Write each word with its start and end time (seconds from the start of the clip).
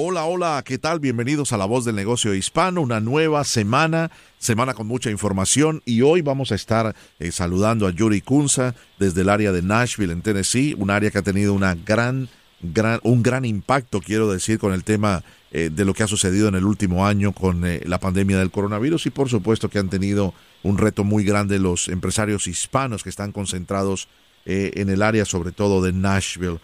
Hola, 0.00 0.26
hola, 0.26 0.62
¿qué 0.64 0.78
tal? 0.78 1.00
Bienvenidos 1.00 1.52
a 1.52 1.56
La 1.56 1.64
Voz 1.64 1.84
del 1.84 1.96
Negocio 1.96 2.32
Hispano, 2.32 2.82
una 2.82 3.00
nueva 3.00 3.42
semana, 3.42 4.12
semana 4.38 4.72
con 4.72 4.86
mucha 4.86 5.10
información 5.10 5.82
y 5.84 6.02
hoy 6.02 6.22
vamos 6.22 6.52
a 6.52 6.54
estar 6.54 6.94
eh, 7.18 7.32
saludando 7.32 7.84
a 7.84 7.90
Yuri 7.90 8.20
Kunza 8.20 8.76
desde 9.00 9.22
el 9.22 9.28
área 9.28 9.50
de 9.50 9.60
Nashville, 9.60 10.12
en 10.12 10.22
Tennessee, 10.22 10.76
un 10.78 10.90
área 10.90 11.10
que 11.10 11.18
ha 11.18 11.22
tenido 11.22 11.58
gran, 11.84 12.28
gran, 12.62 13.00
un 13.02 13.24
gran 13.24 13.44
impacto, 13.44 14.00
quiero 14.00 14.30
decir, 14.30 14.60
con 14.60 14.72
el 14.72 14.84
tema 14.84 15.24
eh, 15.50 15.68
de 15.68 15.84
lo 15.84 15.94
que 15.94 16.04
ha 16.04 16.06
sucedido 16.06 16.46
en 16.46 16.54
el 16.54 16.64
último 16.64 17.04
año 17.04 17.32
con 17.32 17.66
eh, 17.66 17.80
la 17.84 17.98
pandemia 17.98 18.38
del 18.38 18.52
coronavirus 18.52 19.06
y 19.06 19.10
por 19.10 19.28
supuesto 19.28 19.68
que 19.68 19.80
han 19.80 19.90
tenido 19.90 20.32
un 20.62 20.78
reto 20.78 21.02
muy 21.02 21.24
grande 21.24 21.58
los 21.58 21.88
empresarios 21.88 22.46
hispanos 22.46 23.02
que 23.02 23.10
están 23.10 23.32
concentrados 23.32 24.06
en 24.44 24.90
el 24.90 25.02
área 25.02 25.24
sobre 25.24 25.50
todo 25.50 25.82
de 25.82 25.92
Nashville. 25.92 26.60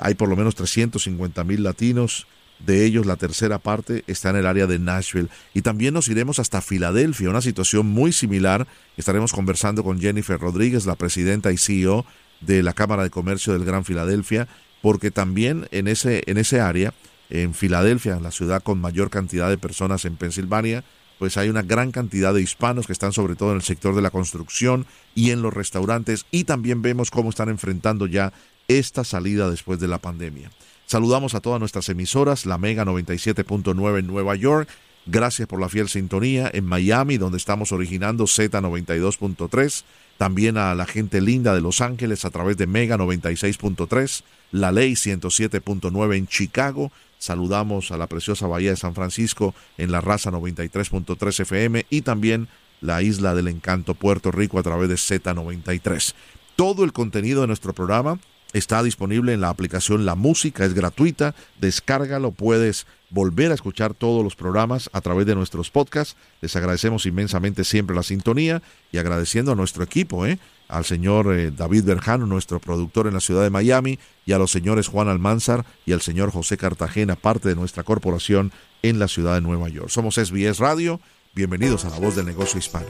hay 0.00 0.14
por 0.14 0.28
lo 0.28 0.34
menos 0.34 0.56
350 0.56 1.44
mil 1.44 1.62
latinos 1.62 2.26
de 2.66 2.84
ellos 2.84 3.06
la 3.06 3.16
tercera 3.16 3.58
parte 3.58 4.04
está 4.06 4.30
en 4.30 4.36
el 4.36 4.46
área 4.46 4.66
de 4.66 4.78
Nashville. 4.78 5.28
Y 5.54 5.62
también 5.62 5.94
nos 5.94 6.08
iremos 6.08 6.38
hasta 6.38 6.60
Filadelfia, 6.60 7.30
una 7.30 7.40
situación 7.40 7.86
muy 7.86 8.12
similar. 8.12 8.66
Estaremos 8.96 9.32
conversando 9.32 9.82
con 9.82 10.00
Jennifer 10.00 10.38
Rodríguez, 10.38 10.86
la 10.86 10.96
presidenta 10.96 11.52
y 11.52 11.56
CEO 11.56 12.04
de 12.40 12.62
la 12.62 12.72
Cámara 12.72 13.02
de 13.02 13.10
Comercio 13.10 13.52
del 13.52 13.64
Gran 13.64 13.84
Filadelfia, 13.84 14.48
porque 14.82 15.10
también 15.10 15.68
en 15.72 15.88
ese, 15.88 16.22
en 16.26 16.38
ese 16.38 16.60
área, 16.60 16.94
en 17.28 17.54
Filadelfia, 17.54 18.18
la 18.20 18.30
ciudad 18.30 18.62
con 18.62 18.80
mayor 18.80 19.10
cantidad 19.10 19.48
de 19.48 19.58
personas 19.58 20.04
en 20.04 20.16
Pensilvania, 20.16 20.84
pues 21.18 21.36
hay 21.36 21.50
una 21.50 21.62
gran 21.62 21.92
cantidad 21.92 22.32
de 22.32 22.40
hispanos 22.40 22.86
que 22.86 22.94
están 22.94 23.12
sobre 23.12 23.36
todo 23.36 23.50
en 23.50 23.56
el 23.56 23.62
sector 23.62 23.94
de 23.94 24.00
la 24.00 24.10
construcción 24.10 24.86
y 25.14 25.32
en 25.32 25.42
los 25.42 25.52
restaurantes 25.52 26.24
y 26.30 26.44
también 26.44 26.80
vemos 26.80 27.10
cómo 27.10 27.28
están 27.28 27.50
enfrentando 27.50 28.06
ya 28.06 28.32
esta 28.68 29.04
salida 29.04 29.50
después 29.50 29.78
de 29.80 29.88
la 29.88 29.98
pandemia. 29.98 30.50
Saludamos 30.90 31.36
a 31.36 31.40
todas 31.40 31.60
nuestras 31.60 31.88
emisoras, 31.88 32.46
la 32.46 32.58
Mega 32.58 32.84
97.9 32.84 34.00
en 34.00 34.08
Nueva 34.08 34.34
York. 34.34 34.68
Gracias 35.06 35.46
por 35.46 35.60
la 35.60 35.68
fiel 35.68 35.88
sintonía 35.88 36.50
en 36.52 36.64
Miami, 36.64 37.16
donde 37.16 37.38
estamos 37.38 37.70
originando 37.70 38.24
Z92.3. 38.24 39.84
También 40.18 40.56
a 40.56 40.74
la 40.74 40.86
gente 40.86 41.20
linda 41.20 41.54
de 41.54 41.60
Los 41.60 41.80
Ángeles 41.80 42.24
a 42.24 42.30
través 42.30 42.56
de 42.56 42.66
Mega 42.66 42.96
96.3, 42.96 44.24
la 44.50 44.72
Ley 44.72 44.94
107.9 44.94 46.16
en 46.16 46.26
Chicago. 46.26 46.90
Saludamos 47.20 47.92
a 47.92 47.96
la 47.96 48.08
preciosa 48.08 48.48
Bahía 48.48 48.70
de 48.70 48.76
San 48.76 48.96
Francisco 48.96 49.54
en 49.78 49.92
la 49.92 50.00
raza 50.00 50.32
93.3 50.32 51.38
FM 51.38 51.86
y 51.88 52.00
también 52.00 52.48
la 52.80 53.00
Isla 53.00 53.36
del 53.36 53.46
Encanto, 53.46 53.94
Puerto 53.94 54.32
Rico, 54.32 54.58
a 54.58 54.64
través 54.64 54.88
de 54.88 54.96
Z93. 54.96 56.14
Todo 56.56 56.82
el 56.82 56.92
contenido 56.92 57.42
de 57.42 57.46
nuestro 57.46 57.74
programa 57.74 58.18
Está 58.52 58.82
disponible 58.82 59.32
en 59.32 59.40
la 59.40 59.48
aplicación 59.48 60.04
La 60.04 60.16
Música, 60.16 60.64
es 60.64 60.74
gratuita, 60.74 61.36
descárgalo, 61.60 62.32
puedes 62.32 62.86
volver 63.08 63.52
a 63.52 63.54
escuchar 63.54 63.94
todos 63.94 64.24
los 64.24 64.34
programas 64.34 64.90
a 64.92 65.00
través 65.00 65.26
de 65.26 65.36
nuestros 65.36 65.70
podcasts. 65.70 66.16
Les 66.40 66.56
agradecemos 66.56 67.06
inmensamente 67.06 67.62
siempre 67.62 67.94
la 67.94 68.02
sintonía 68.02 68.60
y 68.90 68.98
agradeciendo 68.98 69.52
a 69.52 69.54
nuestro 69.54 69.84
equipo, 69.84 70.26
¿eh? 70.26 70.38
al 70.66 70.84
señor 70.84 71.32
eh, 71.32 71.52
David 71.52 71.84
Berjano, 71.84 72.26
nuestro 72.26 72.58
productor 72.58 73.06
en 73.06 73.14
la 73.14 73.20
ciudad 73.20 73.42
de 73.42 73.50
Miami, 73.50 74.00
y 74.26 74.32
a 74.32 74.38
los 74.38 74.50
señores 74.50 74.88
Juan 74.88 75.08
Almanzar 75.08 75.64
y 75.86 75.92
al 75.92 76.00
señor 76.00 76.32
José 76.32 76.56
Cartagena, 76.56 77.14
parte 77.14 77.48
de 77.48 77.54
nuestra 77.54 77.84
corporación 77.84 78.52
en 78.82 78.98
la 78.98 79.06
ciudad 79.06 79.34
de 79.34 79.42
Nueva 79.42 79.68
York. 79.68 79.90
Somos 79.90 80.16
SBS 80.16 80.58
Radio, 80.58 81.00
bienvenidos 81.34 81.84
a 81.84 81.90
la 81.90 81.98
voz 81.98 82.16
del 82.16 82.26
negocio 82.26 82.58
hispano. 82.58 82.88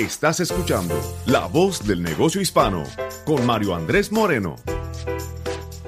Estás 0.00 0.40
escuchando 0.40 0.98
La 1.26 1.46
Voz 1.46 1.86
del 1.86 2.02
Negocio 2.02 2.40
Hispano 2.40 2.84
con 3.26 3.44
Mario 3.44 3.74
Andrés 3.74 4.10
Moreno. 4.10 4.56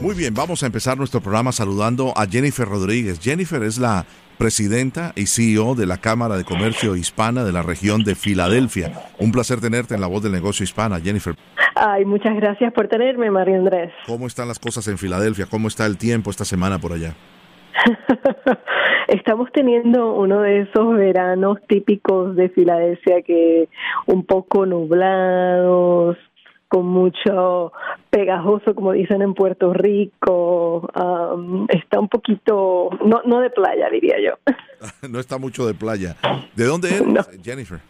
Muy 0.02 0.14
bien, 0.14 0.34
vamos 0.34 0.62
a 0.62 0.66
empezar 0.66 0.98
nuestro 0.98 1.22
programa 1.22 1.50
saludando 1.50 2.12
a 2.14 2.26
Jennifer 2.26 2.68
Rodríguez. 2.68 3.20
Jennifer 3.20 3.62
es 3.62 3.78
la 3.78 4.04
presidenta 4.36 5.14
y 5.16 5.28
CEO 5.28 5.74
de 5.74 5.86
la 5.86 5.96
Cámara 5.96 6.36
de 6.36 6.44
Comercio 6.44 6.94
Hispana 6.94 7.42
de 7.42 7.52
la 7.52 7.62
región 7.62 8.04
de 8.04 8.14
Filadelfia. 8.14 8.92
Un 9.18 9.32
placer 9.32 9.62
tenerte 9.62 9.94
en 9.94 10.02
La 10.02 10.08
Voz 10.08 10.22
del 10.22 10.32
Negocio 10.32 10.62
Hispana, 10.62 11.00
Jennifer. 11.00 11.34
Ay, 11.74 12.04
muchas 12.04 12.36
gracias 12.36 12.70
por 12.74 12.88
tenerme, 12.88 13.30
Mario 13.30 13.60
Andrés. 13.60 13.94
¿Cómo 14.06 14.26
están 14.26 14.46
las 14.46 14.58
cosas 14.58 14.86
en 14.88 14.98
Filadelfia? 14.98 15.46
¿Cómo 15.46 15.68
está 15.68 15.86
el 15.86 15.96
tiempo 15.96 16.30
esta 16.30 16.44
semana 16.44 16.78
por 16.78 16.92
allá? 16.92 17.14
Estamos 19.08 19.50
teniendo 19.52 20.14
uno 20.14 20.40
de 20.40 20.62
esos 20.62 20.94
veranos 20.96 21.58
típicos 21.68 22.36
de 22.36 22.48
Filadelfia 22.50 23.22
que 23.22 23.68
un 24.06 24.24
poco 24.24 24.66
nublados, 24.66 26.16
con 26.68 26.86
mucho 26.86 27.72
pegajoso, 28.08 28.74
como 28.74 28.92
dicen 28.92 29.20
en 29.20 29.34
Puerto 29.34 29.74
Rico. 29.74 30.88
está 31.68 32.00
un 32.00 32.08
poquito, 32.08 32.88
no, 33.04 33.20
no 33.26 33.40
de 33.40 33.50
playa, 33.50 33.90
diría 33.90 34.16
yo. 34.24 34.38
no 35.10 35.20
está 35.20 35.38
mucho 35.38 35.66
de 35.66 35.74
playa. 35.74 36.16
¿De 36.54 36.64
dónde 36.64 36.88
eres, 36.88 37.28
Jennifer? 37.42 37.80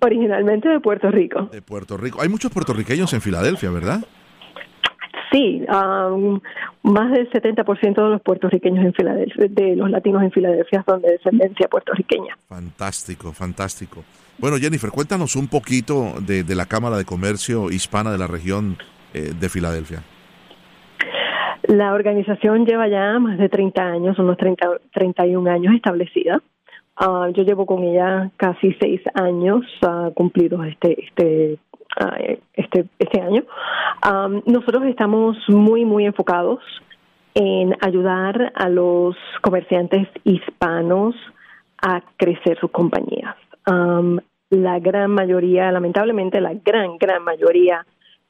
Originalmente 0.00 0.68
de 0.68 0.80
Puerto 0.80 1.10
Rico. 1.10 1.48
De 1.52 1.62
Puerto 1.62 1.96
Rico. 1.96 2.20
Hay 2.20 2.28
muchos 2.28 2.52
puertorriqueños 2.52 3.12
en 3.12 3.20
Filadelfia, 3.20 3.70
¿verdad? 3.70 4.00
Sí, 5.32 5.64
más 6.82 7.12
del 7.12 7.28
70% 7.30 7.94
de 7.94 8.10
los 8.10 8.22
puertorriqueños 8.22 8.84
en 8.84 8.94
Filadelfia, 8.94 9.46
de 9.48 9.76
los 9.76 9.90
latinos 9.90 10.22
en 10.22 10.30
Filadelfia 10.30 10.84
son 10.88 11.02
de 11.02 11.12
descendencia 11.12 11.68
puertorriqueña. 11.68 12.36
Fantástico, 12.48 13.32
fantástico. 13.32 14.04
Bueno, 14.38 14.56
Jennifer, 14.58 14.90
cuéntanos 14.90 15.34
un 15.34 15.48
poquito 15.48 16.14
de, 16.20 16.44
la 16.54 16.66
Cámara 16.66 16.96
de 16.96 17.04
Comercio 17.04 17.70
Hispana 17.70 18.12
de 18.12 18.18
la 18.18 18.26
región 18.26 18.76
eh, 19.14 19.32
de 19.38 19.48
Filadelfia. 19.48 20.02
La 21.68 21.94
organización 21.94 22.64
lleva 22.64 22.86
ya 22.86 23.18
más 23.18 23.38
de 23.38 23.48
30 23.48 23.82
años, 23.82 24.18
unos 24.18 24.36
30, 24.36 24.68
31 24.92 25.50
años 25.50 25.74
establecida. 25.74 26.40
Ah, 26.96 27.28
yo 27.34 27.42
llevo 27.42 27.66
con 27.66 27.82
ella 27.82 28.30
casi 28.36 28.72
seis 28.80 29.02
años 29.14 29.64
uh, 29.82 30.12
cumplidos 30.14 30.66
este, 30.66 31.04
este 31.04 31.58
este, 32.54 32.86
este 32.98 33.20
año. 33.20 33.42
nosotros 34.46 34.84
estamos 34.84 35.36
muy, 35.48 35.84
muy 35.84 36.06
enfocados 36.06 36.60
en 37.34 37.76
ayudar 37.80 38.52
a 38.54 38.68
los 38.68 39.16
comerciantes 39.42 40.08
hispanos 40.24 41.14
a 41.82 42.02
crecer 42.16 42.58
sus 42.58 42.70
compañías. 42.70 43.36
la 44.50 44.78
gran 44.78 45.10
mayoría, 45.10 45.70
lamentablemente, 45.72 46.40
la 46.40 46.54
gran, 46.54 46.98
gran 46.98 47.22
mayoría 47.22 47.84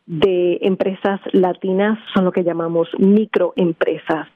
de 0.06 0.58
empresas 0.62 1.20
latinas 1.32 1.98
son 2.14 2.24
lo 2.24 2.32
que 2.32 2.44
llamamos 2.44 2.88
microempresas 2.98 4.28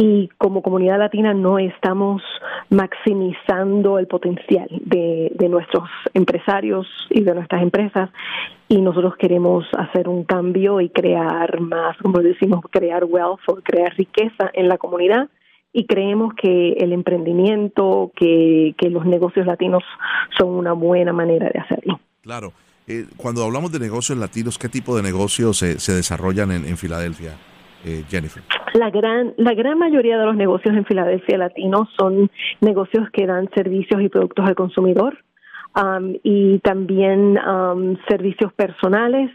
y 0.00 0.28
como 0.38 0.62
comunidad 0.62 1.00
latina 1.00 1.34
no 1.34 1.58
estamos 1.58 2.22
maximizando 2.70 3.98
el 3.98 4.06
potencial 4.06 4.68
de, 4.84 5.48
nuestros 5.50 5.88
empresarios 6.14 6.86
y 7.10 7.22
de 7.22 7.34
nuestras 7.34 7.62
empresas 7.62 8.08
y 8.68 8.80
nosotros 8.80 9.14
queremos 9.18 9.66
hacer 9.76 10.08
un 10.08 10.22
cambio 10.22 10.80
y 10.80 10.90
crear 10.90 11.60
más, 11.60 11.96
como 11.98 12.20
decimos, 12.20 12.60
crear 12.70 13.02
wealth 13.06 13.40
o 13.48 13.56
crear 13.56 13.92
riqueza 13.96 14.48
en 14.52 14.68
la 14.68 14.78
comunidad 14.78 15.28
y 15.72 15.86
creemos 15.86 16.32
que 16.40 16.74
el 16.74 16.92
emprendimiento, 16.92 18.12
que, 18.14 18.76
los 18.88 19.04
negocios 19.04 19.46
latinos 19.46 19.82
son 20.38 20.50
una 20.50 20.74
buena 20.74 21.12
manera 21.12 21.50
de 21.52 21.58
hacerlo. 21.58 21.98
Claro. 22.22 22.52
Eh, 22.86 23.06
cuando 23.16 23.42
hablamos 23.42 23.72
de 23.72 23.80
negocios 23.80 24.16
latinos, 24.16 24.58
¿qué 24.58 24.68
tipo 24.68 24.96
de 24.96 25.02
negocios 25.02 25.58
se, 25.58 25.80
se 25.80 25.92
desarrollan 25.92 26.52
en 26.52 26.76
Filadelfia? 26.76 27.36
Eh, 27.84 28.04
Jennifer? 28.08 28.42
La 28.74 28.90
gran, 28.90 29.34
la 29.36 29.54
gran 29.54 29.78
mayoría 29.78 30.18
de 30.18 30.26
los 30.26 30.36
negocios 30.36 30.76
en 30.76 30.84
Filadelfia 30.84 31.38
latinos 31.38 31.88
son 31.98 32.30
negocios 32.60 33.08
que 33.12 33.26
dan 33.26 33.48
servicios 33.54 34.02
y 34.02 34.08
productos 34.08 34.46
al 34.46 34.54
consumidor 34.54 35.18
um, 35.76 36.14
y 36.22 36.58
también 36.58 37.38
um, 37.38 37.96
servicios 38.08 38.52
personales 38.52 39.30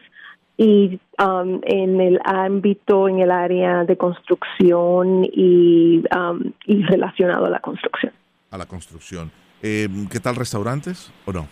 y 0.58 1.00
um, 1.20 1.62
en 1.64 2.00
el 2.00 2.20
ámbito, 2.26 3.08
en 3.10 3.20
el 3.20 3.32
área 3.32 3.86
de 3.86 3.98
construcción 3.98 5.24
y, 5.24 6.04
y 6.66 6.84
relacionado 6.84 7.46
a 7.46 7.50
la 7.50 7.60
construcción. 7.60 8.14
A 8.52 8.58
la 8.58 8.66
construcción. 8.66 9.32
Eh, 9.64 9.88
¿Qué 10.12 10.20
tal 10.20 10.36
restaurantes 10.36 11.12
o 11.26 11.32
no? 11.32 11.48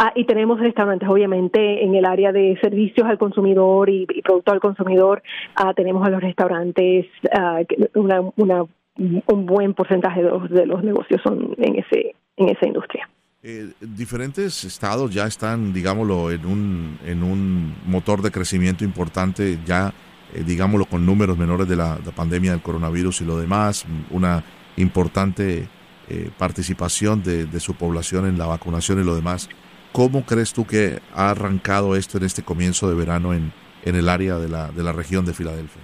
Ah, 0.00 0.12
y 0.14 0.26
tenemos 0.26 0.60
restaurantes, 0.60 1.08
obviamente, 1.08 1.82
en 1.82 1.92
el 1.96 2.04
área 2.04 2.30
de 2.30 2.56
servicios 2.60 3.04
al 3.04 3.18
consumidor 3.18 3.90
y, 3.90 4.06
productos 4.22 4.54
al 4.54 4.60
consumidor. 4.60 5.24
Ah, 5.56 5.74
tenemos 5.74 6.06
a 6.06 6.10
los 6.10 6.22
restaurantes, 6.22 7.06
ah, 7.32 7.62
una, 7.96 8.20
una, 8.36 8.64
un 8.96 9.46
buen 9.46 9.74
porcentaje 9.74 10.22
de 10.22 10.66
los, 10.66 10.84
negocios 10.84 11.20
son 11.24 11.52
en, 11.58 11.80
ese, 11.80 12.14
en 12.36 12.48
esa 12.48 12.68
industria. 12.68 13.08
Eh, 13.42 13.72
diferentes 13.80 14.62
estados 14.62 15.12
ya 15.12 15.26
están, 15.26 15.72
digámoslo, 15.72 16.30
en 16.30 16.46
un, 16.46 16.98
en 17.04 17.24
un 17.24 17.74
motor 17.84 18.22
de 18.22 18.30
crecimiento 18.30 18.84
importante, 18.84 19.58
ya, 19.66 19.92
eh, 20.32 20.44
digámoslo, 20.46 20.84
con 20.84 21.04
números 21.04 21.36
menores 21.36 21.68
de 21.68 21.74
la, 21.74 21.98
pandemia 22.14 22.52
del 22.52 22.62
coronavirus 22.62 23.22
y 23.22 23.24
lo 23.24 23.36
demás, 23.36 23.84
una 24.12 24.44
importante 24.76 25.68
eh, 26.08 26.30
participación 26.38 27.20
de, 27.24 27.58
su 27.58 27.74
población 27.74 28.28
en 28.28 28.38
la 28.38 28.46
vacunación 28.46 29.00
y 29.00 29.04
lo 29.04 29.16
demás. 29.16 29.48
¿Cómo 29.92 30.24
crees 30.24 30.52
tú 30.52 30.66
que 30.66 30.98
ha 31.14 31.30
arrancado 31.30 31.96
esto 31.96 32.18
en 32.18 32.24
este 32.24 32.42
comienzo 32.42 32.88
de 32.88 32.94
verano 32.94 33.34
en, 33.34 33.52
en 33.84 33.96
el 33.96 34.08
área 34.08 34.36
de 34.38 34.48
la, 34.48 34.70
de 34.70 34.82
la 34.82 34.92
región 34.92 35.24
de 35.24 35.32
Filadelfia? 35.32 35.82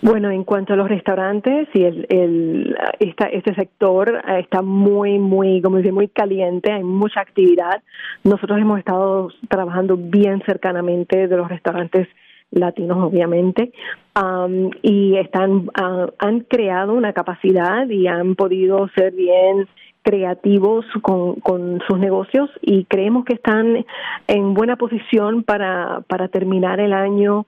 Bueno, 0.00 0.30
en 0.30 0.44
cuanto 0.44 0.74
a 0.74 0.76
los 0.76 0.88
restaurantes, 0.88 1.68
y 1.74 1.82
el, 1.82 2.06
el, 2.08 2.76
esta, 3.00 3.26
este 3.26 3.52
sector 3.54 4.22
está 4.38 4.62
muy, 4.62 5.18
muy, 5.18 5.60
como 5.60 5.78
dice, 5.78 5.90
muy 5.90 6.06
caliente, 6.08 6.70
hay 6.70 6.84
mucha 6.84 7.20
actividad. 7.20 7.82
Nosotros 8.22 8.60
hemos 8.60 8.78
estado 8.78 9.30
trabajando 9.48 9.96
bien 9.96 10.40
cercanamente 10.46 11.26
de 11.26 11.36
los 11.36 11.48
restaurantes 11.48 12.06
latinos, 12.50 12.98
obviamente, 12.98 13.72
um, 14.16 14.70
y 14.82 15.16
están, 15.16 15.68
uh, 15.68 16.12
han 16.18 16.40
creado 16.40 16.94
una 16.94 17.12
capacidad 17.12 17.88
y 17.88 18.06
han 18.06 18.36
podido 18.36 18.88
ser 18.94 19.12
bien 19.12 19.66
creativos 20.02 20.84
con, 21.02 21.36
con 21.36 21.80
sus 21.88 21.98
negocios 21.98 22.50
y 22.62 22.84
creemos 22.84 23.24
que 23.24 23.34
están 23.34 23.84
en 24.26 24.54
buena 24.54 24.76
posición 24.76 25.42
para, 25.42 26.00
para 26.08 26.28
terminar 26.28 26.80
el 26.80 26.92
año 26.92 27.46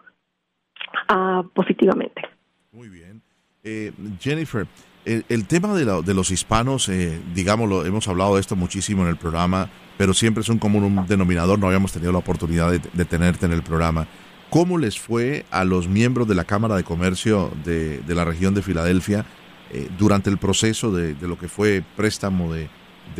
uh, 1.13 1.49
positivamente. 1.55 2.23
Muy 2.73 2.89
bien. 2.89 3.23
Eh, 3.63 3.93
Jennifer, 4.19 4.67
el, 5.05 5.47
tema 5.47 5.75
de, 5.75 5.85
de, 5.85 6.15
los 6.15 6.31
hispanos, 6.31 6.89
eh, 6.89 7.21
digámoslo, 7.35 7.85
hemos 7.85 8.07
hablado 8.09 8.35
de 8.35 8.41
esto 8.41 8.57
muchísimo 8.57 9.03
en 9.03 9.09
el 9.09 9.17
programa, 9.17 9.71
pero 9.97 10.15
siempre 10.15 10.43
es 10.43 10.49
un 10.49 10.59
común 10.59 11.05
denominador, 11.09 11.59
no 11.59 11.67
habíamos 11.67 11.93
tenido 11.93 12.13
la 12.13 12.19
oportunidad 12.19 12.71
de, 12.71 13.05
tenerte 13.05 13.47
en 13.47 13.53
el 13.53 13.63
programa. 13.63 14.07
¿Cómo 14.51 14.79
les 14.79 14.99
fue 14.99 15.45
a 15.51 15.65
los 15.65 15.89
miembros 15.89 16.27
de 16.29 16.35
la 16.35 16.45
Cámara 16.45 16.77
de 16.77 16.85
Comercio 16.85 17.51
de, 17.65 18.03
la 18.09 18.25
región 18.25 18.55
de 18.55 18.63
Filadelfia 18.63 19.25
eh, 19.73 19.89
durante 19.99 20.31
el 20.31 20.39
proceso 20.39 20.93
de, 20.93 21.15
lo 21.21 21.39
que 21.39 21.49
fue 21.49 21.83
préstamo 21.97 22.53
de, 22.53 22.69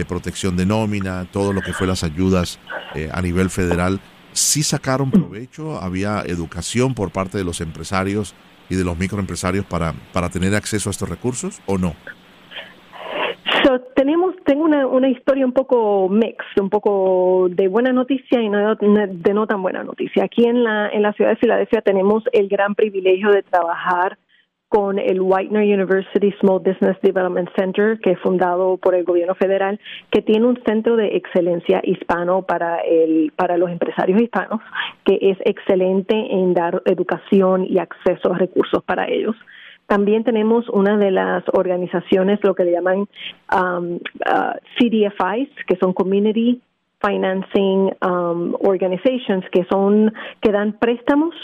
protección 0.09 0.57
de 0.57 0.65
nómina, 0.65 1.27
todo 1.31 1.53
lo 1.53 1.61
que 1.61 1.75
fue 1.75 1.87
las 1.87 2.05
ayudas 2.05 2.59
eh, 2.95 3.11
a 3.13 3.21
nivel 3.21 3.51
federal? 3.51 4.01
¿Sí 4.33 4.63
sacaron 4.63 5.11
provecho? 5.11 5.79
¿Había 5.81 6.23
educación 6.23 6.95
por 6.95 7.11
parte 7.11 7.37
de 7.37 7.45
los 7.45 7.61
empresarios 7.61 8.35
y 8.71 8.77
de 8.77 8.85
los 8.85 8.97
microempresarios 8.97 9.67
para, 9.67 9.93
para 10.13 10.31
tener 10.31 10.55
acceso 10.55 10.89
a 10.89 10.93
estos 10.93 11.09
recursos 11.09 11.61
o 11.67 11.77
no? 11.77 11.95
tenemos 13.95 14.35
tengo 14.45 14.65
una, 14.65 14.87
una 14.87 15.09
historia 15.09 15.45
un 15.45 15.53
poco 15.53 16.09
mixed, 16.09 16.61
un 16.61 16.71
poco 16.71 17.49
de 17.51 17.69
buena 17.69 17.93
noticia 17.93 18.41
y 18.41 18.49
no 18.49 18.75
de 18.75 19.35
no 19.35 19.47
tan 19.47 19.63
buena 19.63 19.85
noticia. 19.85 20.25
Aquí 20.25 20.47
en 20.47 20.65
la 20.65 20.89
en 20.89 21.03
la 21.03 21.13
ciudad 21.13 21.31
de 21.31 21.37
Filadelfia 21.37 21.83
tenemos 21.83 22.25
el 22.33 22.49
gran 22.49 22.75
privilegio 22.75 23.31
de 23.31 23.43
trabajar 23.43 24.19
con 24.71 25.01
el 25.01 25.21
Whitener 25.21 25.65
University 25.65 26.33
Small 26.39 26.61
Business 26.61 26.97
Development 27.03 27.51
Center, 27.59 27.99
que 27.99 28.13
es 28.13 28.21
fundado 28.21 28.77
por 28.77 28.95
el 28.95 29.03
gobierno 29.03 29.35
federal, 29.35 29.81
que 30.13 30.23
tiene 30.23 30.47
un 30.47 30.63
centro 30.65 30.97
de 30.97 31.17
excelencia 31.17 31.81
hispano 31.83 32.43
para 32.43 32.79
el 32.79 33.33
para 33.35 33.59
los 33.59 33.69
empresarios 33.69 34.23
hispanos, 34.23 34.61
que 35.05 35.19
es 35.21 35.39
excelente 35.45 36.15
en 36.15 36.55
dar 36.55 36.83
educación 36.85 37.67
y 37.69 37.79
acceso 37.79 38.33
a 38.33 38.39
recursos 38.39 38.83
para 38.85 39.09
ellos. 39.09 39.35
También 39.87 40.23
tenemos 40.23 40.69
una 40.69 40.97
de 40.97 41.11
las 41.11 41.43
organizaciones, 41.53 42.39
lo 42.45 42.55
que 42.55 42.63
le 42.63 42.71
llaman 42.71 43.09
um, 43.53 43.97
uh, 43.97 44.55
CDFIs, 44.79 45.49
que 45.67 45.77
son 45.81 45.93
Community 45.93 46.63
financing 47.03 47.91
um, 48.03 48.55
organizations 48.61 49.45
que 49.51 49.65
son 49.71 50.13
que 50.41 50.53
dan 50.53 50.73
préstamos 50.79 51.35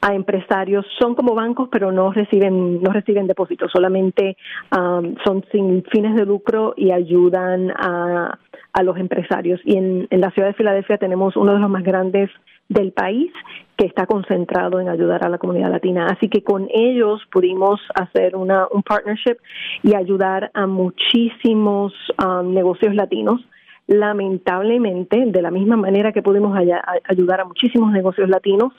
a 0.00 0.14
empresarios. 0.14 0.84
Son 0.98 1.14
como 1.14 1.34
bancos 1.34 1.68
pero 1.70 1.92
no 1.92 2.12
reciben 2.12 2.82
no 2.82 2.92
reciben 2.92 3.26
depósitos. 3.26 3.70
Solamente 3.72 4.36
um, 4.76 5.14
son 5.24 5.44
sin 5.50 5.84
fines 5.84 6.14
de 6.14 6.26
lucro 6.26 6.74
y 6.76 6.90
ayudan 6.90 7.70
a, 7.70 8.38
a 8.72 8.82
los 8.82 8.98
empresarios. 8.98 9.60
Y 9.64 9.76
en, 9.76 10.06
en 10.10 10.20
la 10.20 10.30
ciudad 10.32 10.48
de 10.48 10.54
Filadelfia 10.54 10.98
tenemos 10.98 11.36
uno 11.36 11.54
de 11.54 11.60
los 11.60 11.70
más 11.70 11.84
grandes 11.84 12.30
del 12.68 12.92
país 12.92 13.30
que 13.76 13.86
está 13.86 14.06
concentrado 14.06 14.80
en 14.80 14.88
ayudar 14.88 15.24
a 15.24 15.28
la 15.28 15.38
comunidad 15.38 15.70
latina. 15.70 16.06
Así 16.06 16.28
que 16.28 16.42
con 16.42 16.68
ellos 16.72 17.20
pudimos 17.30 17.80
hacer 17.94 18.36
una, 18.36 18.66
un 18.70 18.82
partnership 18.82 19.36
y 19.82 19.94
ayudar 19.94 20.50
a 20.54 20.66
muchísimos 20.66 21.92
um, 22.24 22.52
negocios 22.52 22.94
latinos 22.94 23.40
lamentablemente, 23.86 25.24
de 25.26 25.42
la 25.42 25.50
misma 25.50 25.76
manera 25.76 26.12
que 26.12 26.22
pudimos 26.22 26.56
ayudar 27.04 27.40
a 27.40 27.44
muchísimos 27.44 27.92
negocios 27.92 28.28
latinos, 28.28 28.72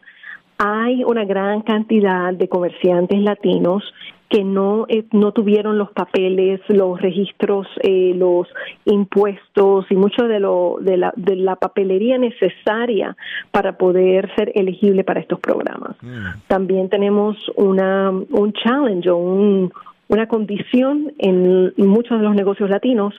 hay 0.58 1.04
una 1.04 1.26
gran 1.26 1.62
cantidad 1.62 2.34
de 2.34 2.48
comerciantes 2.48 3.20
latinos 3.20 3.84
que 4.30 4.44
no 4.44 4.86
eh, 4.90 5.06
no 5.12 5.34
tuvieron 5.34 5.78
los 5.78 5.92
papeles, 5.92 6.60
los 6.68 7.00
registros, 7.00 7.68
eh, 7.84 8.14
los 8.16 8.48
impuestos 8.86 9.86
y 9.90 9.96
mucho 9.96 10.28
de 10.28 10.40
lo 10.40 10.78
de 10.82 10.98
la, 10.98 11.14
de 11.16 11.36
la 11.36 11.56
papelería 11.58 12.18
necesaria 12.18 13.16
para 13.52 13.78
poder 13.78 14.34
ser 14.36 14.52
elegible 14.56 15.04
para 15.04 15.20
estos 15.20 15.40
programas. 15.40 15.96
Mm. 16.02 16.48
También 16.48 16.90
tenemos 16.90 17.38
una 17.56 18.10
un 18.10 18.54
challenge 18.54 19.10
o 19.10 19.18
un 19.18 19.72
una 20.08 20.28
condición 20.28 21.14
en 21.18 21.74
muchos 21.78 22.20
de 22.20 22.26
los 22.26 22.36
negocios 22.36 22.70
latinos 22.70 23.14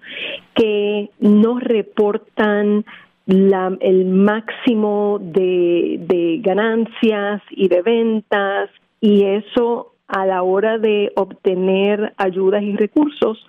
que 0.55 1.11
no 1.21 1.59
reportan 1.59 2.85
la, 3.27 3.77
el 3.81 4.05
máximo 4.05 5.19
de, 5.21 5.99
de 6.06 6.38
ganancias 6.43 7.43
y 7.50 7.69
de 7.69 7.83
ventas 7.83 8.71
y 9.00 9.25
eso 9.25 9.93
a 10.09 10.25
la 10.25 10.43
hora 10.43 10.79
de 10.79 11.12
obtener 11.17 12.15
ayudas 12.17 12.62
y 12.62 12.77
recursos 12.77 13.44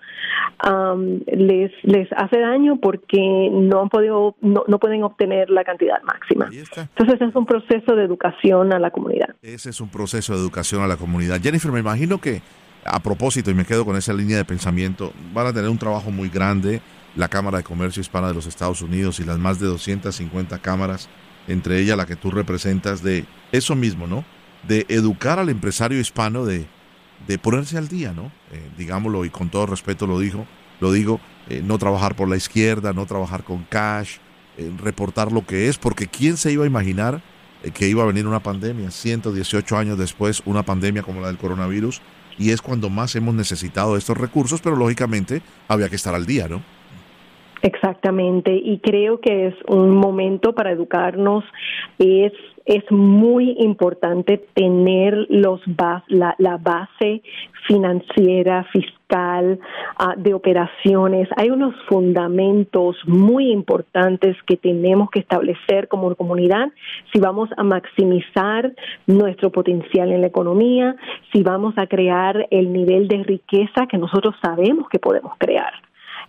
um, 0.68 1.20
les 1.28 1.72
les 1.84 2.12
hace 2.14 2.40
daño 2.40 2.78
porque 2.78 3.50
no 3.52 3.82
han 3.82 3.90
podido 3.90 4.36
no, 4.42 4.64
no 4.68 4.80
pueden 4.80 5.04
obtener 5.04 5.52
la 5.52 5.64
cantidad 5.64 6.02
máxima. 6.02 6.50
Entonces 6.52 7.22
es 7.22 7.36
un 7.36 7.46
proceso 7.46 7.96
de 7.96 8.04
educación 8.04 8.74
a 8.74 8.80
la 8.80 8.90
comunidad. 8.90 9.36
Ese 9.44 9.70
es 9.70 9.80
un 9.80 9.90
proceso 9.90 10.34
de 10.34 10.40
educación 10.40 10.82
a 10.82 10.88
la 10.88 10.98
comunidad. 10.98 11.40
Jennifer, 11.40 11.72
me 11.72 11.80
imagino 11.80 12.18
que 12.18 12.42
a 12.86 13.02
propósito, 13.02 13.52
y 13.52 13.54
me 13.54 13.66
quedo 13.66 13.86
con 13.86 13.96
esa 13.96 14.14
línea 14.14 14.38
de 14.38 14.46
pensamiento, 14.46 15.14
van 15.34 15.48
a 15.48 15.54
tener 15.54 15.70
un 15.70 15.78
trabajo 15.78 16.12
muy 16.12 16.30
grande 16.30 16.82
la 17.16 17.28
Cámara 17.28 17.58
de 17.58 17.64
Comercio 17.64 18.02
Hispana 18.02 18.28
de 18.28 18.36
los 18.36 18.46
Estados 18.46 18.82
Unidos 18.82 19.20
y 19.20 19.26
las 19.26 19.40
más 19.40 19.60
de 19.60 19.66
250 19.66 20.60
cámaras, 20.60 21.10
entre 21.48 21.80
ellas 21.80 21.98
la 21.98 22.06
que 22.06 22.16
tú 22.16 22.32
representas, 22.32 23.02
de 23.02 23.26
eso 23.52 23.76
mismo, 23.76 24.08
¿no? 24.08 24.24
De 24.68 24.86
educar 24.90 25.40
al 25.40 25.50
empresario 25.50 26.00
hispano 26.00 26.46
de, 26.46 26.68
de 27.26 27.38
ponerse 27.40 27.78
al 27.78 27.88
día, 27.88 28.14
¿no? 28.14 28.32
Eh, 28.52 28.70
digámoslo, 28.78 29.26
y 29.26 29.30
con 29.30 29.50
todo 29.50 29.66
respeto 29.66 30.06
lo 30.06 30.20
digo, 30.20 30.46
lo 30.80 30.92
digo, 30.92 31.20
eh, 31.50 31.62
no 31.66 31.78
trabajar 31.80 32.16
por 32.16 32.30
la 32.30 32.38
izquierda, 32.38 32.94
no 32.94 33.06
trabajar 33.06 33.44
con 33.44 33.64
cash, 33.64 34.18
eh, 34.58 34.72
reportar 34.78 35.32
lo 35.32 35.46
que 35.46 35.70
es, 35.70 35.78
porque 35.78 36.08
¿quién 36.08 36.38
se 36.38 36.52
iba 36.52 36.64
a 36.64 36.68
imaginar 36.68 37.22
que 37.74 37.88
iba 37.88 38.04
a 38.04 38.06
venir 38.06 38.28
una 38.28 38.42
pandemia? 38.42 38.92
118 38.92 39.78
años 39.78 39.98
después, 39.98 40.44
una 40.46 40.64
pandemia 40.64 41.02
como 41.02 41.22
la 41.22 41.28
del 41.28 41.38
coronavirus, 41.38 42.02
y 42.38 42.52
es 42.52 42.62
cuando 42.62 42.90
más 42.90 43.16
hemos 43.16 43.34
necesitado 43.34 43.98
estos 43.98 44.18
recursos, 44.18 44.62
pero 44.62 44.76
lógicamente 44.76 45.42
había 45.68 45.90
que 45.90 45.96
estar 45.96 46.14
al 46.14 46.26
día, 46.26 46.48
¿no? 46.48 46.62
Exactamente, 47.62 48.56
y 48.56 48.80
creo 48.80 49.20
que 49.20 49.48
es 49.48 49.56
un 49.68 49.96
momento 49.96 50.54
para 50.54 50.72
educarnos. 50.72 51.44
Es 51.98 52.32
es 52.68 52.84
muy 52.92 53.56
importante 53.60 54.46
tener 54.54 55.26
los 55.30 55.62
la, 56.10 56.36
base 56.58 57.22
financiera, 57.66 58.66
fiscal, 58.74 59.58
ah, 59.98 60.16
de 60.18 60.34
operaciones. 60.34 61.30
Hay 61.38 61.50
unos 61.50 61.74
fundamentos 61.88 62.98
muy 63.06 63.52
importantes 63.52 64.36
que 64.46 64.58
tenemos 64.58 65.10
que 65.10 65.20
establecer 65.20 65.88
como 65.88 66.14
comunidad 66.16 66.68
si 67.14 67.20
vamos 67.22 67.50
a 67.56 67.64
maximizar 67.64 68.74
nuestro 69.06 69.50
potencial 69.50 70.12
en 70.12 70.20
la 70.20 70.28
economía, 70.28 70.98
si 71.32 71.44
vamos 71.44 71.74
a 71.78 71.88
crear 71.88 72.48
el 72.52 72.74
nivel 72.74 73.08
de 73.08 73.24
riqueza 73.24 73.88
que 73.90 73.98
nosotros 73.98 74.36
sabemos 74.42 74.90
que 74.90 75.00
podemos 75.00 75.32
crear. 75.38 75.72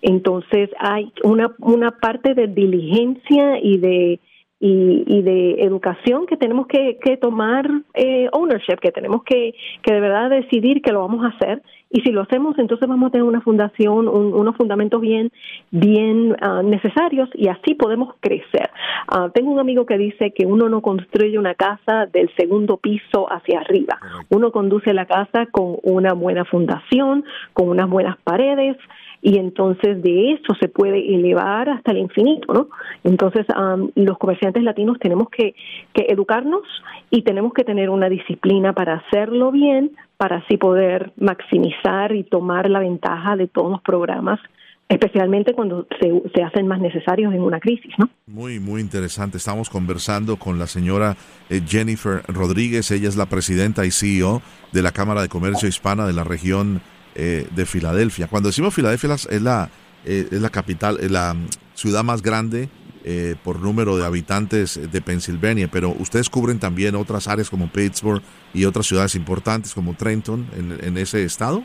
Entonces 0.03 0.71
hay 0.79 1.13
una, 1.25 1.53
una 1.59 1.91
parte 1.91 2.35
de 2.35 2.47
diligencia 2.47 3.59
y 3.61 3.79
de 3.79 4.21
y, 4.61 5.23
de 5.23 5.63
educación 5.63 6.27
que 6.27 6.37
tenemos 6.37 6.67
que, 6.67 6.99
tomar 7.21 7.69
eh, 7.95 8.29
ownership, 8.33 8.77
que 8.81 8.91
tenemos 8.91 9.23
que, 9.25 9.55
que 9.83 9.95
de 9.95 10.01
verdad 10.01 10.31
decidir 10.31 10.83
que 10.83 10.93
lo 10.93 11.01
vamos 11.01 11.25
a 11.25 11.29
hacer. 11.29 11.63
Y 11.91 12.03
si 12.03 12.11
lo 12.11 12.21
hacemos 12.21 12.59
entonces 12.59 12.87
vamos 12.87 13.09
a 13.09 13.13
tener 13.13 13.27
una 13.27 13.41
fundación, 13.41 14.09
unos 14.09 14.57
fundamentos 14.57 15.01
bien, 15.01 15.31
bien 15.71 16.37
ah, 16.43 16.63
necesarios 16.63 17.31
y 17.35 17.49
así 17.49 17.75
podemos 17.75 18.15
crecer. 18.21 18.69
Ah, 19.07 19.31
tengo 19.33 19.51
un 19.51 19.59
amigo 19.59 19.87
que 19.87 19.97
dice 19.97 20.33
que 20.33 20.45
uno 20.45 20.69
no 20.69 20.83
construye 20.83 21.39
una 21.39 21.55
casa 21.55 22.07
del 22.07 22.31
segundo 22.37 22.77
piso 22.77 23.33
hacia 23.33 23.61
arriba, 23.61 23.99
uno 24.29 24.53
conduce 24.53 24.93
la 24.93 25.07
casa 25.07 25.47
con 25.47 25.77
una 25.83 26.13
buena 26.13 26.45
fundación, 26.45 27.25
con 27.55 27.71
unas 27.71 27.89
buenas 27.89 28.19
paredes, 28.19 28.77
y 29.21 29.39
entonces 29.39 30.03
de 30.03 30.33
eso 30.33 30.55
se 30.61 30.69
puede 30.69 31.15
elevar 31.15 31.69
hasta 31.69 31.91
el 31.93 31.99
infinito, 31.99 32.53
¿no? 32.53 32.69
Entonces 33.05 33.47
los 33.95 34.19
comerciantes 34.19 34.63
latinos 34.63 34.99
tenemos 35.01 35.29
que, 35.31 35.55
que 35.93 36.07
educarnos 36.09 36.63
y 37.11 37.23
tenemos 37.23 37.53
que 37.53 37.65
tener 37.65 37.91
una 37.91 38.09
disciplina 38.09 38.73
para 38.73 38.95
hacerlo 38.95 39.51
bien, 39.51 39.93
para 40.17 40.37
así 40.39 40.57
poder 40.57 41.13
maximizar 41.17 42.15
y 42.15 42.25
tomar 42.25 42.71
la 42.71 42.81
ventaja 42.81 43.37
de 43.37 43.49
todos 43.49 43.71
los 43.71 43.83
programas 43.83 44.41
especialmente 44.89 45.53
cuando 45.53 45.87
se, 46.01 46.11
se, 46.35 46.43
hacen 46.43 46.67
más 46.67 46.81
necesarios 46.81 47.35
en 47.35 47.43
una 47.43 47.61
crisis, 47.61 47.93
¿no? 47.99 48.09
Muy, 48.27 48.59
muy 48.59 48.81
interesante. 48.81 49.37
Estamos 49.37 49.69
conversando 49.69 50.37
con 50.37 50.59
la 50.59 50.67
señora 50.67 51.17
eh, 51.51 51.61
Jennifer 51.67 52.23
Rodríguez, 52.27 52.91
ella 52.91 53.09
es 53.09 53.17
la 53.17 53.27
presidenta 53.27 53.85
y 53.85 53.91
CEO 53.91 54.41
de 54.73 54.83
la 54.83 54.93
Cámara 54.93 55.21
de 55.21 55.29
Comercio 55.29 55.69
Hispana 55.69 56.07
de 56.07 56.15
la 56.15 56.25
región 56.25 56.81
eh, 57.21 57.49
de 57.51 57.67
Filadelfia. 57.67 58.29
Cuando 58.29 58.49
decimos 58.49 58.73
Filadelfia 58.73 59.13
es 59.15 59.43
la, 59.43 59.69
eh, 60.05 60.29
es 60.31 60.41
la 60.41 60.51
capital, 60.51 60.99
es 61.01 61.11
la 61.11 61.35
ciudad 61.75 62.05
más 62.05 62.23
grande 62.23 62.69
eh, 63.05 63.35
por 63.43 63.61
número 63.61 63.97
de 63.97 64.07
habitantes 64.07 64.81
de 64.93 65.01
Pensilvania, 65.01 65.67
pero 65.67 65.91
ustedes 65.99 66.31
cubren 66.31 66.61
también 66.61 66.95
otras 66.95 67.27
áreas 67.27 67.51
como 67.51 67.67
Pittsburgh 67.73 68.23
y 68.55 68.67
otras 68.67 68.87
ciudades 68.87 69.17
importantes 69.17 69.75
como 69.75 69.95
Trenton 69.95 70.47
en, 70.57 70.97
ese 70.97 71.25
estado. 71.25 71.65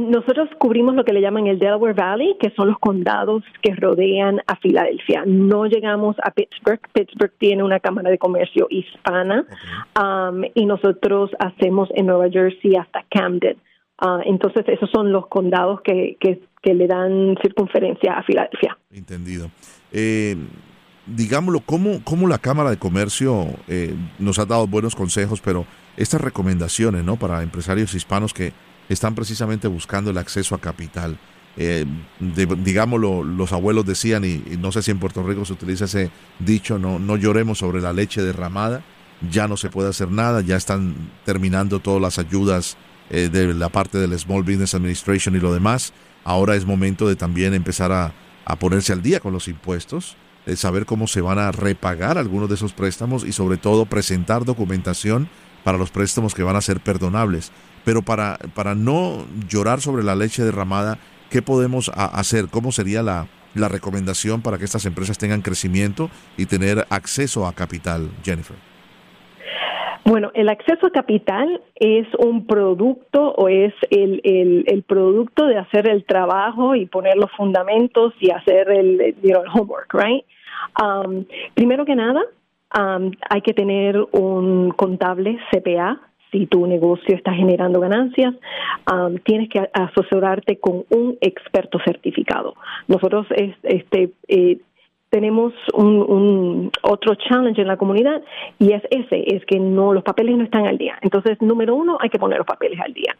nosotros 0.00 0.50
cubrimos 0.58 0.94
lo 0.96 1.04
que 1.04 1.14
le 1.14 1.22
llaman 1.22 1.46
el 1.46 1.58
Delaware 1.58 1.94
Valley, 1.94 2.36
que 2.38 2.50
son 2.50 2.68
los 2.68 2.78
condados 2.78 3.42
que 3.62 3.74
rodean 3.74 4.42
a 4.46 4.56
Filadelfia. 4.56 5.22
No 5.24 5.64
llegamos 5.64 6.14
a 6.22 6.30
Pittsburgh. 6.30 6.80
Pittsburgh 6.92 7.32
tiene 7.38 7.62
una 7.62 7.80
cámara 7.80 8.10
de 8.10 8.18
comercio 8.18 8.66
hispana 8.68 9.46
um, 9.98 10.42
y 10.54 10.66
nosotros 10.66 11.30
hacemos 11.38 11.88
en 11.94 12.04
Nueva 12.04 12.28
Jersey 12.28 12.76
hasta 12.76 13.02
Camden. 13.08 13.56
Ah, 13.98 14.20
entonces, 14.26 14.64
esos 14.68 14.90
son 14.90 15.10
los 15.10 15.26
condados 15.28 15.80
que, 15.82 16.16
que, 16.20 16.40
le 16.74 16.88
dan 16.88 17.36
circunferencia 17.42 18.18
a 18.18 18.24
Filadelfia. 18.24 18.76
Entendido. 18.90 19.50
Eh, 19.92 20.36
digámoslo, 21.06 21.60
¿cómo, 21.60 22.02
¿cómo, 22.02 22.26
la 22.26 22.38
Cámara 22.38 22.70
de 22.70 22.76
Comercio 22.76 23.46
eh, 23.68 23.94
nos 24.18 24.40
ha 24.40 24.46
dado 24.46 24.66
buenos 24.66 24.96
consejos, 24.96 25.40
pero 25.40 25.64
estas 25.96 26.20
recomendaciones 26.20 27.04
¿no? 27.04 27.16
para 27.16 27.42
empresarios 27.42 27.94
hispanos 27.94 28.34
que 28.34 28.52
están 28.88 29.14
precisamente 29.14 29.68
buscando 29.68 30.10
el 30.10 30.18
acceso 30.18 30.56
a 30.56 30.60
capital? 30.60 31.16
Eh, 31.56 31.86
digámoslo, 32.18 33.22
los 33.22 33.52
abuelos 33.52 33.86
decían, 33.86 34.24
y, 34.24 34.42
y, 34.52 34.58
no 34.58 34.72
sé 34.72 34.82
si 34.82 34.90
en 34.90 34.98
Puerto 34.98 35.22
Rico 35.22 35.44
se 35.44 35.52
utiliza 35.52 35.84
ese 35.84 36.10
dicho, 36.40 36.78
no, 36.78 36.98
no 36.98 37.16
lloremos 37.16 37.58
sobre 37.58 37.80
la 37.80 37.92
leche 37.92 38.22
derramada, 38.22 38.82
ya 39.30 39.46
no 39.48 39.56
se 39.56 39.70
puede 39.70 39.88
hacer 39.88 40.10
nada, 40.10 40.40
ya 40.40 40.56
están 40.56 40.94
terminando 41.24 41.78
todas 41.78 42.02
las 42.02 42.18
ayudas 42.18 42.76
eh, 43.10 43.28
de 43.28 43.54
la 43.54 43.68
parte 43.68 43.98
del 43.98 44.18
Small 44.18 44.42
Business 44.42 44.74
Administration 44.74 45.36
y 45.36 45.40
lo 45.40 45.52
demás. 45.52 45.92
Ahora 46.24 46.56
es 46.56 46.64
momento 46.64 47.08
de 47.08 47.16
también 47.16 47.54
empezar 47.54 47.92
a, 47.92 48.12
ponerse 48.58 48.92
al 48.92 49.02
día 49.02 49.20
con 49.20 49.32
los 49.32 49.48
impuestos, 49.48 50.16
de 50.44 50.56
saber 50.56 50.86
cómo 50.86 51.06
se 51.06 51.20
van 51.20 51.38
a 51.38 51.52
repagar 51.52 52.18
algunos 52.18 52.48
de 52.48 52.54
esos 52.54 52.72
préstamos 52.72 53.24
y 53.24 53.32
sobre 53.32 53.56
todo 53.56 53.86
presentar 53.86 54.44
documentación 54.44 55.28
para 55.64 55.78
los 55.78 55.90
préstamos 55.90 56.34
que 56.34 56.44
van 56.44 56.56
a 56.56 56.60
ser 56.60 56.80
perdonables. 56.80 57.50
Pero 57.84 58.02
para, 58.02 58.38
para 58.54 58.74
no 58.74 59.26
llorar 59.48 59.80
sobre 59.80 60.04
la 60.04 60.14
leche 60.14 60.44
derramada, 60.44 60.98
¿qué 61.30 61.42
podemos 61.42 61.90
hacer? 61.94 62.48
¿Cómo 62.48 62.70
sería 62.72 63.02
la, 63.02 63.28
la 63.54 63.68
recomendación 63.68 64.42
para 64.42 64.58
que 64.58 64.64
estas 64.64 64.86
empresas 64.86 65.18
tengan 65.18 65.42
crecimiento 65.42 66.10
y 66.36 66.46
tener 66.46 66.86
acceso 66.90 67.46
a 67.46 67.52
capital, 67.52 68.10
Jennifer? 68.24 68.65
Bueno, 70.04 70.30
el 70.34 70.48
acceso 70.48 70.86
a 70.86 70.90
capital 70.90 71.60
es 71.74 72.06
un 72.18 72.46
producto 72.46 73.32
o 73.32 73.48
es 73.48 73.74
el, 73.90 74.20
el, 74.24 74.82
producto 74.82 75.46
de 75.46 75.58
hacer 75.58 75.88
el 75.88 76.04
trabajo 76.04 76.74
y 76.74 76.86
poner 76.86 77.16
los 77.16 77.30
fundamentos 77.32 78.14
y 78.20 78.30
hacer 78.30 78.70
el, 78.70 79.14
you 79.22 79.34
homework, 79.52 79.92
right? 79.94 80.24
Um, 80.80 81.24
primero 81.54 81.84
que 81.84 81.94
nada, 81.94 82.22
um, 82.78 83.10
hay 83.28 83.40
que 83.42 83.54
tener 83.54 83.98
un 84.12 84.70
contable 84.70 85.38
CPA. 85.50 86.00
Si 86.32 86.46
tu 86.46 86.66
negocio 86.66 87.14
está 87.14 87.32
generando 87.32 87.80
ganancias, 87.80 88.34
um, 88.92 89.16
tienes 89.18 89.48
que 89.48 89.68
asesorarte 89.72 90.58
con 90.58 90.84
un 90.90 91.16
experto 91.20 91.78
certificado. 91.84 92.54
Nosotros 92.88 93.26
este, 93.62 94.10
eh, 94.28 94.58
tenemos 95.10 95.52
un, 95.74 96.70
otro 96.82 97.14
challenge 97.14 97.60
en 97.60 97.68
la 97.68 97.76
comunidad 97.76 98.22
y 98.58 98.72
es 98.72 98.82
ese, 98.90 99.36
es 99.36 99.44
que 99.46 99.58
no 99.58 99.92
los 99.92 100.02
papeles 100.02 100.36
no 100.36 100.44
están 100.44 100.66
al 100.66 100.78
día. 100.78 100.98
Entonces, 101.02 101.40
número 101.40 101.74
uno, 101.74 101.98
hay 102.00 102.10
que 102.10 102.18
poner 102.18 102.38
los 102.38 102.46
papeles 102.46 102.80
al 102.80 102.92
día. 102.92 103.16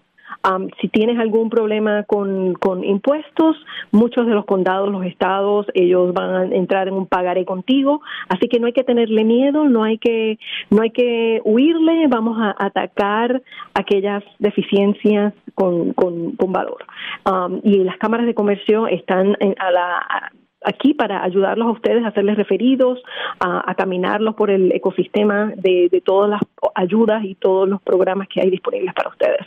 Um, 0.49 0.69
si 0.81 0.89
tienes 0.89 1.19
algún 1.19 1.51
problema 1.51 2.03
con, 2.03 2.55
con 2.55 2.85
impuestos, 2.85 3.57
muchos 3.91 4.27
de 4.27 4.35
los 4.35 4.45
condados, 4.45 4.91
los 4.91 5.05
estados, 5.05 5.67
ellos 5.75 6.13
van 6.13 6.35
a 6.35 6.55
entrar 6.55 6.89
en 6.89 6.95
un 6.95 7.07
pagaré 7.07 7.45
contigo, 7.45 8.01
así 8.29 8.49
que 8.49 8.61
no 8.61 8.67
hay 8.67 8.73
que 8.73 8.85
tenerle 8.85 9.25
miedo, 9.25 9.69
no 9.69 9.85
hay 9.85 9.99
que 9.99 10.39
no 10.71 10.83
hay 10.83 10.91
que 10.91 11.41
huirle, 11.45 12.07
vamos 12.09 12.39
a 12.41 12.55
atacar 12.59 13.43
aquellas 13.75 14.23
deficiencias 14.39 15.33
con, 15.55 15.93
con, 15.95 16.33
con 16.33 16.53
valor. 16.53 16.85
Um, 17.25 17.61
y 17.63 17.79
las 17.85 17.97
cámaras 17.97 18.27
de 18.27 18.35
comercio 18.35 18.87
están 18.89 19.37
a 19.59 19.71
la 19.71 20.33
aquí 20.65 20.95
para 20.95 21.23
ayudarlos 21.23 21.69
a 21.69 21.73
ustedes 21.73 22.05
a 22.05 22.09
hacerles 22.09 22.37
referidos, 22.37 23.03
a, 23.41 23.75
caminarlos 23.75 24.35
por 24.35 24.51
el 24.51 24.73
ecosistema 24.73 25.53
de, 25.57 26.03
todas 26.05 26.31
las 26.31 26.41
ayudas 26.75 27.25
y 27.25 27.35
todos 27.35 27.69
los 27.69 27.81
programas 27.83 28.29
que 28.29 28.41
hay 28.41 28.51
disponibles 28.51 28.95
para 28.95 29.11
ustedes. 29.11 29.47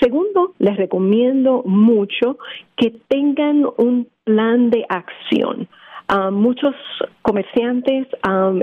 Segundo, 0.00 0.52
les 0.58 0.76
recomiendo 0.76 1.62
mucho 1.64 2.38
que 2.76 2.94
tengan 3.08 3.66
un 3.78 4.08
plan 4.24 4.70
de 4.70 4.84
acción. 4.88 5.68
Uh, 6.12 6.30
muchos 6.30 6.74
comerciantes 7.22 8.06
um, 8.28 8.60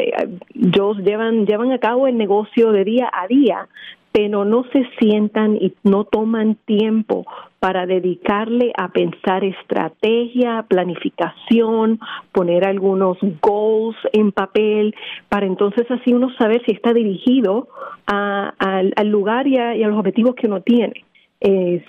llevan, 1.04 1.48
llevan 1.48 1.72
a 1.72 1.80
cabo 1.80 2.06
el 2.06 2.16
negocio 2.16 2.72
de 2.72 2.84
día 2.84 3.10
a 3.12 3.26
día, 3.26 3.68
pero 4.12 4.46
no 4.46 4.64
se 4.72 4.88
sientan 5.00 5.56
y 5.56 5.74
no 5.84 6.04
toman 6.04 6.56
tiempo 6.66 7.26
para 7.62 7.86
dedicarle 7.86 8.74
a 8.76 8.88
pensar 8.88 9.44
estrategia, 9.44 10.66
planificación, 10.68 12.00
poner 12.32 12.66
algunos 12.66 13.20
goals 13.40 13.96
en 14.14 14.32
papel, 14.32 14.96
para 15.30 15.46
entonces 15.46 15.86
así 15.92 16.12
uno 16.12 16.34
saber 16.40 16.64
si 16.66 16.72
está 16.72 16.92
dirigido 16.92 17.68
al 18.08 19.08
lugar 19.08 19.46
y 19.46 19.58
a 19.58 19.76
los 19.76 20.00
objetivos 20.00 20.34
que 20.34 20.48
uno 20.48 20.62
tiene 20.62 21.06
eh, 21.42 21.84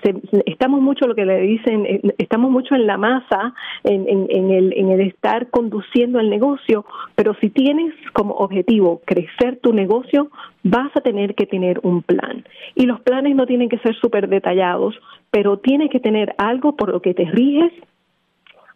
estamos 0.47 0.81
mucho 0.81 1.07
lo 1.07 1.15
que 1.15 1.27
le 1.27 1.41
dicen, 1.43 1.85
eh, 1.87 2.01
estamos 2.17 2.51
mucho 2.51 2.75
en 2.75 2.87
la 2.87 2.97
masa, 2.97 3.55
en, 3.85 4.09
en, 4.09 4.51
el, 4.51 4.73
en 4.77 4.91
el 4.91 5.01
estar 5.03 5.49
conduciendo 5.51 6.19
el 6.21 6.31
negocio, 6.31 6.87
pero 7.15 7.35
si 7.35 7.51
tienes 7.51 7.93
como 8.15 8.35
objetivo 8.35 9.03
crecer 9.05 9.59
tu 9.63 9.75
negocio, 9.75 10.31
vas 10.63 10.91
a 10.97 11.03
tener 11.03 11.35
que 11.35 11.47
tener 11.47 11.81
un 11.83 12.03
plan. 12.03 12.45
Y 12.75 12.87
los 12.87 13.01
planes 13.01 13.37
no 13.37 13.47
tienen 13.47 13.69
que 13.69 13.79
ser 13.79 13.95
súper 13.97 14.29
detallados, 14.29 14.95
pero 15.31 15.59
tienes 15.59 15.91
que 15.91 16.01
tener 16.01 16.35
algo 16.39 16.75
por 16.75 16.91
lo 16.91 17.03
que 17.03 17.13
te 17.13 17.27
riges 17.27 17.73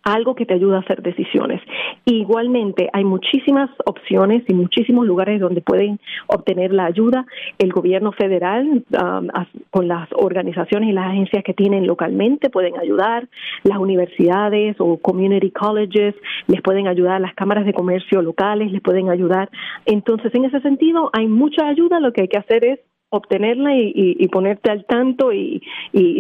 algo 0.07 0.37
que 0.37 0.47
te 0.47 0.55
ayuda 0.55 0.77
a 0.77 0.81
hacer 0.81 1.03
decisiones. 1.03 1.61
igualmente, 2.05 2.89
hay 2.93 3.05
muchísimas 3.05 3.69
opciones 3.85 4.45
y 4.47 4.55
muchísimos 4.55 5.05
lugares 5.05 5.41
donde 5.41 5.61
pueden 5.61 5.99
obtener 6.29 6.73
la 6.73 6.87
ayuda. 6.87 7.27
El 7.59 7.73
gobierno 7.73 8.13
federal, 8.13 8.85
um, 9.03 9.29
con 9.71 9.89
las 9.89 10.09
organizaciones 10.13 10.91
y 10.91 10.93
las 10.93 11.09
agencias 11.09 11.43
que 11.43 11.55
tienen 11.55 11.87
localmente, 11.87 12.51
pueden 12.51 12.79
ayudar. 12.79 13.29
Las 13.65 13.79
universidades 13.79 14.77
o 14.79 14.99
community 14.99 15.51
colleges 15.51 16.15
les 16.47 16.63
pueden 16.63 16.87
ayudar. 16.87 17.21
Las 17.21 17.35
cámaras 17.35 17.67
de 17.67 17.73
comercio 17.73 18.23
locales 18.23 18.71
les 18.71 18.83
pueden 18.83 19.11
ayudar. 19.11 19.51
Entonces, 19.87 20.33
en 20.35 20.45
ese 20.45 20.61
sentido, 20.61 21.11
hay 21.13 21.27
mucha 21.27 21.67
ayuda. 21.67 21.99
Lo 21.99 22.13
que 22.13 22.23
hay 22.23 22.29
que 22.29 22.39
hacer 22.39 22.65
es 22.65 22.81
obtenerla 23.11 23.71
y, 23.75 24.27
ponerte 24.29 24.71
al 24.71 24.85
tanto 24.87 25.33
y, 25.33 25.63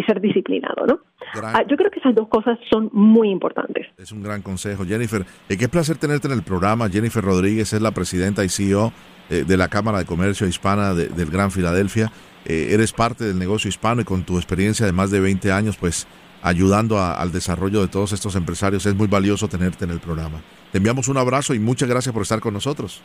ser 0.06 0.20
disciplinado, 0.20 0.86
¿no? 0.86 1.00
Ah, 1.42 1.64
yo 1.68 1.76
creo 1.76 1.90
que 1.90 1.98
esas 1.98 2.14
dos 2.14 2.28
cosas 2.28 2.58
son 2.70 2.88
muy 2.92 3.30
importantes. 3.30 3.86
Es 3.98 4.12
un 4.12 4.22
gran 4.22 4.42
consejo, 4.42 4.84
Jennifer. 4.84 5.24
Eh, 5.48 5.56
qué 5.56 5.68
placer 5.68 5.98
tenerte 5.98 6.28
en 6.28 6.34
el 6.34 6.42
programa. 6.42 6.88
Jennifer 6.88 7.22
Rodríguez 7.22 7.72
es 7.72 7.82
la 7.82 7.90
presidenta 7.90 8.44
y 8.44 8.48
CEO 8.48 8.92
eh, 9.28 9.44
de 9.46 9.56
la 9.56 9.68
Cámara 9.68 9.98
de 9.98 10.04
Comercio 10.04 10.46
Hispana 10.46 10.94
del 10.94 11.30
Gran 11.30 11.50
Filadelfia. 11.50 12.12
Eh, 12.44 12.68
eres 12.70 12.92
parte 12.92 13.24
del 13.24 13.38
negocio 13.38 13.68
hispano 13.68 14.02
y 14.02 14.04
con 14.04 14.22
tu 14.22 14.36
experiencia 14.36 14.86
de 14.86 14.92
más 14.92 15.10
de 15.10 15.18
20 15.18 15.50
años, 15.50 15.76
pues 15.76 16.06
ayudando 16.42 17.00
al 17.00 17.32
desarrollo 17.32 17.80
de 17.80 17.88
todos 17.88 18.12
estos 18.12 18.36
empresarios. 18.36 18.86
Es 18.86 18.94
muy 18.94 19.08
valioso 19.08 19.48
tenerte 19.48 19.84
en 19.84 19.90
el 19.90 19.98
programa. 19.98 20.40
Te 20.70 20.78
enviamos 20.78 21.08
un 21.08 21.16
abrazo 21.16 21.54
y 21.54 21.58
muchas 21.58 21.88
gracias 21.88 22.12
por 22.12 22.22
estar 22.22 22.38
con 22.38 22.54
nosotros. 22.54 23.02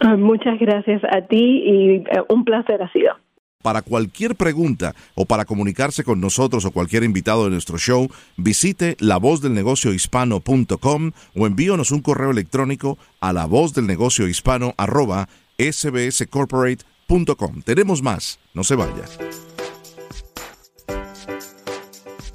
Ah, 0.00 0.16
muchas 0.16 0.58
gracias 0.58 1.02
a 1.04 1.22
ti 1.22 1.62
y 1.64 1.94
eh, 1.96 2.04
un 2.28 2.44
placer 2.44 2.82
ha 2.82 2.92
sido. 2.92 3.14
Para 3.62 3.80
cualquier 3.80 4.36
pregunta 4.36 4.94
o 5.14 5.24
para 5.24 5.46
comunicarse 5.46 6.04
con 6.04 6.20
nosotros 6.20 6.66
o 6.66 6.70
cualquier 6.70 7.02
invitado 7.02 7.44
de 7.44 7.50
nuestro 7.50 7.78
show, 7.78 8.08
visite 8.36 8.98
lavozdelnegociohispano.com 9.00 11.12
o 11.34 11.46
envíonos 11.46 11.90
un 11.90 12.02
correo 12.02 12.30
electrónico 12.30 12.98
a 13.20 13.32
lavozdelnegociohispano 13.32 14.74
arroba 14.76 15.28
sbscorporate.com. 15.58 17.62
Tenemos 17.64 18.02
más, 18.02 18.38
no 18.52 18.64
se 18.64 18.76
vaya. 18.76 19.04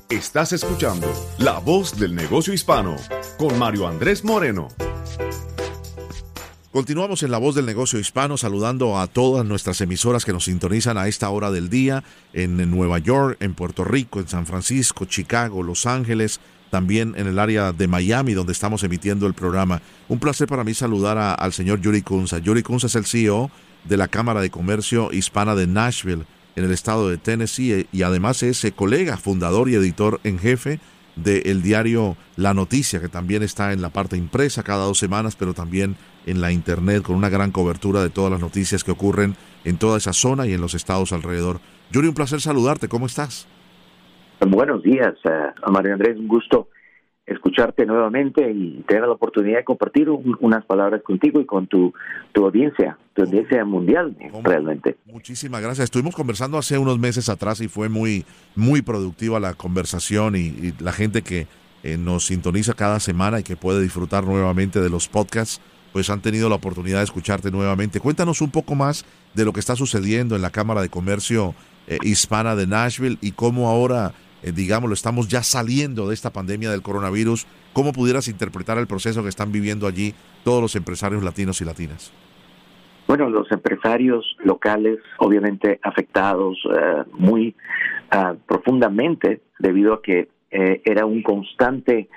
Estás 0.10 0.54
escuchando 0.54 1.08
La 1.38 1.60
Voz 1.60 2.00
del 2.00 2.16
Negocio 2.16 2.52
Hispano 2.52 2.96
con 3.38 3.60
Mario 3.60 3.88
Andrés 3.88 4.26
Moreno. 4.26 4.70
Continuamos 6.72 7.24
en 7.24 7.32
La 7.32 7.40
Voz 7.40 7.56
del 7.56 7.66
Negocio 7.66 7.98
Hispano 7.98 8.38
saludando 8.38 9.00
a 9.00 9.08
todas 9.08 9.44
nuestras 9.44 9.82
emisoras 9.82 10.24
que 10.24 10.34
nos 10.34 10.44
sintonizan 10.44 11.00
a 11.00 11.08
esta 11.08 11.28
hora 11.32 11.50
del 11.50 11.68
día 11.68 12.04
en 12.32 12.58
Nueva 12.70 13.00
York, 13.00 13.38
en 13.40 13.56
Puerto 13.56 13.84
Rico, 13.84 14.20
en 14.20 14.28
San 14.28 14.46
Francisco, 14.46 15.06
Chicago, 15.06 15.64
Los 15.64 15.88
Ángeles, 15.88 16.40
también 16.70 17.16
en 17.18 17.26
el 17.26 17.40
área 17.40 17.74
de 17.74 17.88
Miami 17.88 18.36
donde 18.36 18.54
estamos 18.54 18.84
emitiendo 18.84 19.26
el 19.26 19.34
programa. 19.34 19.82
Un 20.10 20.20
placer 20.20 20.48
para 20.48 20.64
mí 20.64 20.76
saludar 20.76 21.18
al 21.18 21.54
señor 21.54 21.82
Yuri 21.82 22.04
Kunza. 22.04 22.38
Yuri 22.38 22.62
Kunza 22.62 22.86
es 22.86 22.94
el 22.94 23.08
CEO 23.08 23.50
de 23.86 23.98
la 23.98 24.08
Cámara 24.08 24.40
de 24.40 24.52
Comercio 24.52 25.12
Hispana 25.12 25.56
de 25.56 25.66
Nashville 25.66 26.28
en 26.56 26.66
el 26.66 26.72
estado 26.72 27.10
de 27.10 27.18
Tennessee 27.18 27.88
y 27.92 28.04
además 28.04 28.44
es 28.44 28.64
colega, 28.76 29.18
fundador 29.18 29.70
y 29.70 29.76
editor 29.76 30.22
en 30.24 30.38
jefe 30.38 30.80
del 31.16 31.62
diario 31.62 32.16
La 32.36 32.54
Noticia, 32.54 33.00
que 33.00 33.10
también 33.10 33.44
está 33.44 33.74
en 33.74 33.82
la 33.82 33.90
parte 33.90 34.18
impresa 34.18 34.64
cada 34.64 34.86
dos 34.86 34.98
semanas, 34.98 35.36
pero 35.36 35.54
también 35.54 35.96
en 36.26 36.42
la 36.42 36.52
internet 36.52 37.04
con 37.04 37.16
una 37.16 37.30
gran 37.30 37.52
cobertura 37.52 38.02
de 38.02 38.10
todas 38.10 38.32
las 38.32 38.40
noticias 38.42 38.84
que 38.84 38.92
ocurren 38.92 39.36
en 39.64 39.78
toda 39.78 39.98
esa 39.98 40.14
zona 40.14 40.48
y 40.48 40.54
en 40.54 40.62
los 40.62 40.74
estados 40.74 41.12
alrededor. 41.12 41.60
Yuri, 41.92 42.08
un 42.08 42.14
placer 42.14 42.40
saludarte. 42.42 42.88
¿Cómo 42.88 43.06
estás? 43.06 43.48
Buenos 44.48 44.84
días, 44.84 45.16
uh, 45.26 45.72
Mario 45.72 45.94
Andrés. 45.94 46.18
Un 46.18 46.28
gusto 46.28 46.70
escucharte 47.30 47.86
nuevamente 47.86 48.52
y 48.52 48.84
tener 48.88 49.04
la 49.04 49.12
oportunidad 49.12 49.60
de 49.60 49.64
compartir 49.64 50.10
unas 50.10 50.66
palabras 50.66 51.02
contigo 51.04 51.40
y 51.40 51.46
con 51.46 51.68
tu, 51.68 51.94
tu 52.32 52.46
audiencia, 52.46 52.98
tu 53.14 53.24
audiencia 53.24 53.64
mundial 53.66 54.16
realmente. 54.44 54.98
Muchísimas 55.06 55.62
gracias. 55.62 55.86
Estuvimos 55.86 56.16
conversando 56.16 56.58
hace 56.58 56.78
unos 56.78 57.00
meses 57.00 57.30
atrás 57.30 57.62
y 57.62 57.68
fue 57.68 57.88
muy, 57.88 58.26
muy 58.56 58.82
productiva 58.82 59.40
la 59.40 59.54
conversación 59.54 60.36
y, 60.36 60.74
la 60.80 60.92
gente 60.92 61.22
que 61.22 61.48
eh, 61.84 61.98
nos 61.98 62.26
sintoniza 62.26 62.74
cada 62.74 63.00
semana 63.00 63.40
y 63.40 63.44
que 63.44 63.56
puede 63.56 63.82
disfrutar 63.82 64.24
nuevamente 64.24 64.82
de 64.82 64.90
los 64.90 65.08
podcasts, 65.08 65.62
pues 65.94 66.10
han 66.10 66.22
tenido 66.22 66.50
la 66.50 66.56
oportunidad 66.56 67.00
de 67.00 67.06
escucharte 67.06 67.52
nuevamente. 67.52 68.00
Cuéntanos 68.00 68.42
un 68.42 68.52
poco 68.52 68.76
más 68.76 69.06
de 69.34 69.46
lo 69.46 69.54
que 69.54 69.60
está 69.60 69.76
sucediendo 69.76 70.36
en 70.36 70.42
la 70.42 70.50
Cámara 70.50 70.82
de 70.82 70.90
Comercio 70.90 71.54
eh, 71.88 71.98
Hispana 72.04 72.56
de 72.56 72.68
Nashville 72.68 73.18
y 73.22 73.32
cómo 73.32 73.70
ahora 73.70 74.14
eh, 74.42 74.52
digámoslo, 74.52 74.94
estamos 74.94 75.28
ya 75.28 75.44
saliendo 75.44 76.08
de 76.08 76.14
esta 76.14 76.32
pandemia 76.32 76.72
del 76.72 76.82
coronavirus. 76.82 77.46
¿Cómo 77.74 77.92
pudieras 77.92 78.28
interpretar 78.28 78.78
el 78.78 78.88
proceso 78.88 79.24
que 79.24 79.30
están 79.30 79.52
viviendo 79.52 79.88
allí 79.88 80.14
todos 80.44 80.62
los 80.62 80.76
empresarios 80.76 81.24
latinos 81.24 81.62
y 81.62 81.66
latinas? 81.66 82.14
Bueno, 83.08 83.30
los 83.30 83.52
empresarios 83.52 84.38
locales, 84.44 85.00
obviamente 85.18 85.80
afectados 85.84 86.58
eh, 86.66 87.04
muy 87.14 87.56
ah, 88.12 88.36
profundamente 88.48 89.42
debido 89.58 89.94
a 89.96 90.02
que 90.02 90.30
eh, 90.52 90.82
era 90.86 91.06
un 91.06 91.24
constante 91.24 92.08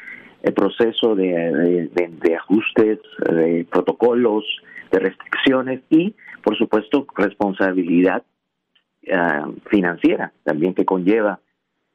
proceso 0.55 1.15
de, 1.15 1.89
ajustes, 2.37 2.99
de 3.31 3.65
protocolos, 3.71 4.45
de 4.91 4.99
restricciones 4.99 5.81
y, 5.89 6.15
por 6.43 6.59
supuesto, 6.59 7.07
responsabilidad 7.17 8.25
ah, 9.13 9.49
financiera 9.71 10.33
también 10.45 10.75
que 10.75 10.85
conlleva 10.85 11.39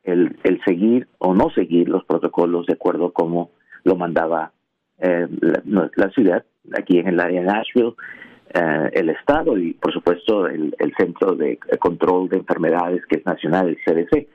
el, 0.07 0.37
el 0.43 0.61
seguir 0.65 1.07
o 1.19 1.35
no 1.35 1.49
seguir 1.51 1.89
los 1.89 2.05
protocolos 2.05 2.65
de 2.65 2.73
acuerdo 2.73 3.11
como 3.11 3.51
lo 3.83 3.95
mandaba 3.95 4.53
eh, 4.99 5.27
la, 5.65 6.09
ciudad, 6.09 6.43
aquí 6.77 6.97
en 6.97 7.07
el 7.07 7.19
área 7.19 7.41
de 7.41 7.47
Nashville, 7.47 7.93
eh, 8.53 8.89
el 8.93 9.09
Estado 9.09 9.57
y, 9.57 9.73
por 9.73 9.93
supuesto, 9.93 10.47
el, 10.47 10.73
Centro 10.97 11.35
de 11.35 11.59
Control 11.79 12.29
de 12.29 12.37
Enfermedades, 12.37 13.05
que 13.05 13.19
es 13.19 13.25
nacional, 13.25 13.67
el 13.67 13.77
CDC. 13.85 14.27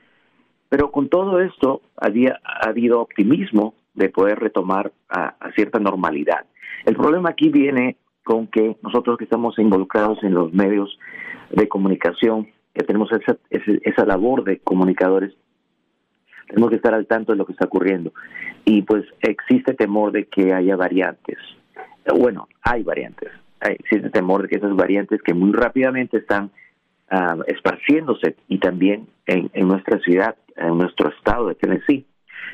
Pero 0.68 0.90
con 0.92 1.08
todo 1.08 1.40
esto, 1.40 1.80
había 1.96 2.38
ha 2.44 2.68
habido 2.68 3.00
optimismo 3.00 3.74
de 3.94 4.08
poder 4.10 4.38
retomar 4.38 4.92
a, 5.08 5.34
cierta 5.54 5.78
normalidad. 5.78 6.44
El 6.84 6.96
problema 6.96 7.30
aquí 7.30 7.48
viene 7.48 7.96
con 8.24 8.46
que 8.46 8.76
nosotros 8.82 9.18
que 9.18 9.24
estamos 9.24 9.58
involucrados 9.58 10.22
en 10.22 10.34
los 10.34 10.52
medios 10.52 10.98
de 11.50 11.66
comunicación, 11.68 12.48
que 12.74 12.84
tenemos 12.84 13.10
esa, 13.12 13.36
esa 13.50 14.06
labor 14.06 14.44
de 14.44 14.60
comunicadores, 14.60 15.34
tenemos 16.52 16.68
que 16.68 16.76
estar 16.76 16.92
al 16.92 17.06
tanto 17.06 17.32
de 17.32 17.38
lo 17.38 17.46
que 17.46 17.52
está 17.52 17.64
ocurriendo. 17.64 18.12
Y 18.66 18.82
pues 18.82 19.04
existe 19.20 19.72
temor 19.72 20.12
de 20.12 20.26
que 20.26 20.52
haya 20.52 20.76
variantes. 20.76 21.38
Bueno, 22.14 22.46
hay 22.62 22.82
variantes. 22.82 23.30
existe 23.60 24.10
temor 24.10 24.42
de 24.42 24.48
que 24.48 24.56
esas 24.56 24.76
variantes 24.76 25.22
que 25.22 25.32
muy 25.32 25.52
rápidamente 25.52 26.18
están 26.18 26.50
ah, 27.10 27.36
esparciéndose 27.46 28.36
y 28.48 28.58
también 28.58 29.08
en, 29.26 29.50
nuestra 29.66 29.98
ciudad, 30.00 30.36
en 30.56 30.76
nuestro 30.76 31.08
estado 31.08 31.48
de 31.48 31.54
Tennessee, 31.54 32.04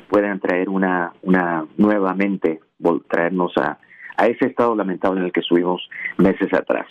puedan 0.07 0.39
traer 0.39 0.69
una, 0.69 1.11
una 1.21 1.65
nuevamente, 1.77 2.61
traernos 3.09 3.51
a, 3.57 3.79
a 4.15 4.27
ese 4.27 4.45
estado 4.45 4.75
lamentable 4.75 5.19
en 5.19 5.25
el 5.25 5.33
que 5.33 5.41
estuvimos 5.41 5.81
meses 6.17 6.53
atrás 6.53 6.87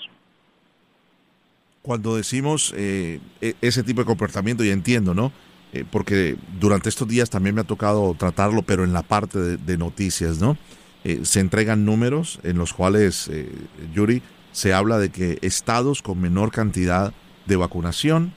cuando 1.80 2.16
decimos 2.16 2.74
eh, 2.76 3.18
e, 3.40 3.54
ese 3.62 3.82
tipo 3.82 4.02
de 4.02 4.04
comportamiento, 4.04 4.62
y 4.62 4.68
entiendo, 4.68 5.14
¿no? 5.14 5.32
Eh, 5.72 5.84
porque 5.90 6.36
durante 6.58 6.88
estos 6.88 7.06
días 7.06 7.28
también 7.28 7.54
me 7.54 7.60
ha 7.60 7.64
tocado 7.64 8.14
tratarlo, 8.18 8.62
pero 8.62 8.84
en 8.84 8.92
la 8.92 9.02
parte 9.02 9.38
de, 9.38 9.78
noticias, 9.78 10.38
¿no? 10.38 10.56
Eh, 11.04 11.20
se 11.24 11.40
entregan 11.40 11.84
números 11.84 12.40
en 12.42 12.56
los 12.56 12.72
cuales, 12.72 13.28
eh, 13.28 13.50
Yuri, 13.94 14.22
se 14.52 14.72
habla 14.72 14.98
de 14.98 15.10
que 15.10 15.38
estados 15.42 16.02
con 16.02 16.20
menor 16.20 16.50
cantidad 16.50 17.12
de 17.46 17.56
vacunación, 17.56 18.32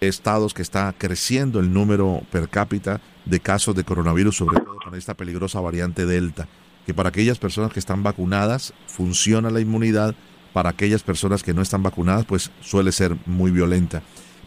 estados 0.00 0.54
que 0.54 0.62
está 0.62 0.94
creciendo 0.96 1.60
el 1.60 1.72
número 1.72 2.22
per 2.32 2.48
cápita 2.48 3.00
de 3.26 3.38
casos 3.38 3.74
de 3.76 3.84
coronavirus, 3.84 4.36
sobre 4.36 4.60
todo 4.60 4.76
con 4.82 4.94
esta 4.94 5.14
peligrosa 5.14 5.60
variante 5.60 6.06
Delta, 6.06 6.48
que 6.86 6.94
para 6.94 7.10
aquellas 7.10 7.38
personas 7.38 7.72
que 7.72 7.78
están 7.78 8.02
vacunadas 8.02 8.72
funciona 8.86 9.50
la 9.50 9.60
inmunidad, 9.60 10.14
para 10.52 10.70
aquellas 10.70 11.02
personas 11.02 11.42
que 11.42 11.54
no 11.54 11.62
están 11.62 11.82
vacunadas, 11.82 12.24
pues 12.24 12.50
suele 12.60 12.92
ser 12.92 13.16
muy 13.26 13.50
violenta. 13.50 14.02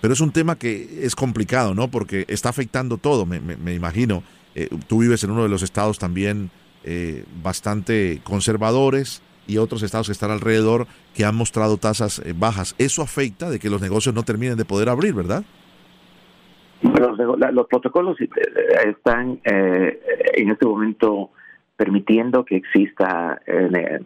Pero 0.06 0.14
es 0.14 0.22
un 0.22 0.32
tema 0.32 0.56
que 0.56 1.04
es 1.04 1.16
complicado, 1.16 1.74
¿no? 1.74 1.88
Porque 1.88 2.26
está 2.28 2.50
afectando 2.50 2.98
todo, 2.98 3.26
me, 3.26 3.74
imagino. 3.74 4.22
Eh, 4.54 4.70
tú 4.88 5.00
vives 5.00 5.24
en 5.24 5.32
uno 5.32 5.42
de 5.42 5.50
los 5.50 5.64
estados 5.64 5.98
también 5.98 6.52
eh, 6.84 7.24
bastante 7.42 8.22
conservadores 8.24 9.24
y 9.48 9.58
otros 9.58 9.82
estados 9.82 10.06
que 10.06 10.12
están 10.12 10.30
alrededor 10.30 10.86
que 11.16 11.26
han 11.26 11.34
mostrado 11.34 11.78
tasas 11.78 12.20
eh, 12.20 12.36
bajas. 12.38 12.76
Eso 12.78 13.02
afecta 13.02 13.50
de 13.50 13.58
que 13.58 13.72
los 13.72 13.82
negocios 13.82 14.14
no 14.14 14.22
terminen 14.22 14.58
de 14.58 14.66
poder 14.66 14.90
abrir, 14.90 15.16
¿verdad? 15.16 15.44
Los, 16.84 17.18
los 17.18 17.66
protocolos 17.66 18.16
están 18.86 19.40
en 19.44 20.52
este 20.52 20.68
momento 20.68 21.32
permitiendo 21.78 22.46
que 22.46 22.58
exista 22.58 23.42
el, 23.48 24.04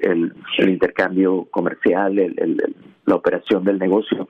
el, 0.00 0.32
intercambio 0.66 1.46
comercial, 1.50 2.16
la 3.04 3.14
operación 3.14 3.64
del 3.64 3.78
negocio 3.78 4.28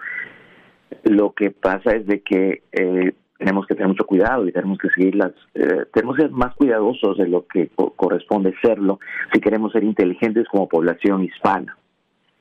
lo 1.05 1.33
que 1.33 1.51
pasa 1.51 1.93
es 1.93 2.07
de 2.07 2.21
que 2.21 2.63
eh, 2.73 3.13
tenemos 3.39 3.67
que 3.67 3.75
tener 3.75 3.89
mucho 3.89 4.07
cuidado 4.07 4.47
y 4.47 4.53
tenemos 4.53 4.79
que 4.79 4.89
seguir 4.91 5.15
las, 5.15 5.33
eh, 5.55 5.85
tenemos 5.93 6.17
que 6.17 6.23
ser 6.23 6.31
más 6.31 6.55
cuidadosos 6.55 7.19
de 7.19 7.29
lo 7.29 7.47
que 7.47 7.71
corresponde 7.97 8.55
serlo 8.63 8.99
si 9.33 9.41
queremos 9.41 9.73
ser 9.73 9.85
inteligentes 9.85 10.47
como 10.49 10.69
población 10.69 11.25
hispana. 11.25 11.77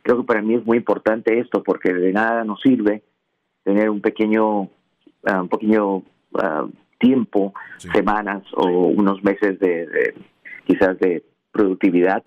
Creo 0.01 0.17
que 0.17 0.27
para 0.27 0.41
mí 0.41 0.55
es 0.55 0.65
muy 0.65 0.77
importante 0.77 1.39
esto 1.39 1.63
porque 1.63 1.93
de 1.93 2.13
nada 2.13 2.43
nos 2.43 2.61
sirve 2.61 3.01
tener 3.63 3.89
un 3.89 4.01
pequeño, 4.01 4.69
ah, 5.25 5.41
un 5.41 5.49
pequeño 5.49 6.03
ah, 6.35 6.67
tiempo, 6.99 7.53
semanas 7.77 8.43
o 8.53 8.67
unos 8.67 9.23
meses 9.23 9.59
de, 9.59 10.13
quizás 10.65 10.97
de 10.99 11.23
productividad, 11.51 12.23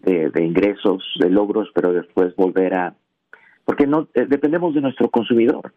de, 0.00 0.30
de 0.30 0.44
ingresos, 0.44 1.02
de 1.18 1.30
logros, 1.30 1.68
pero 1.74 1.92
después 1.92 2.36
volver 2.36 2.74
a 2.74 2.94
porque 3.68 3.86
no 3.86 4.08
eh, 4.14 4.24
dependemos 4.26 4.74
de 4.74 4.80
nuestro 4.80 5.10
consumidor, 5.10 5.74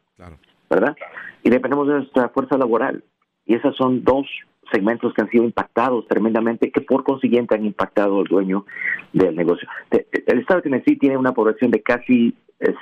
¿verdad? 0.70 0.96
Y 1.44 1.50
dependemos 1.50 1.90
de 1.90 1.96
nuestra 1.96 2.30
fuerza 2.30 2.58
laboral. 2.58 3.04
Y 3.46 3.56
esos 3.56 3.76
son 3.76 4.06
dos 4.06 4.26
segmentos 4.72 5.14
que 5.14 5.22
han 5.22 5.30
sido 5.30 5.44
impactados 5.44 6.08
tremendamente, 6.08 6.72
que 6.72 6.80
por 6.80 7.04
consiguiente 7.04 7.54
han 7.54 7.66
impactado 7.66 8.20
al 8.22 8.28
dueño 8.28 8.66
del 9.12 9.36
negocio. 9.36 9.68
El 9.92 10.40
estado 10.40 10.62
de 10.62 10.70
Tennessee 10.70 10.96
tiene 10.96 11.18
una 11.18 11.34
población 11.34 11.70
de 11.70 11.82
casi 11.82 12.34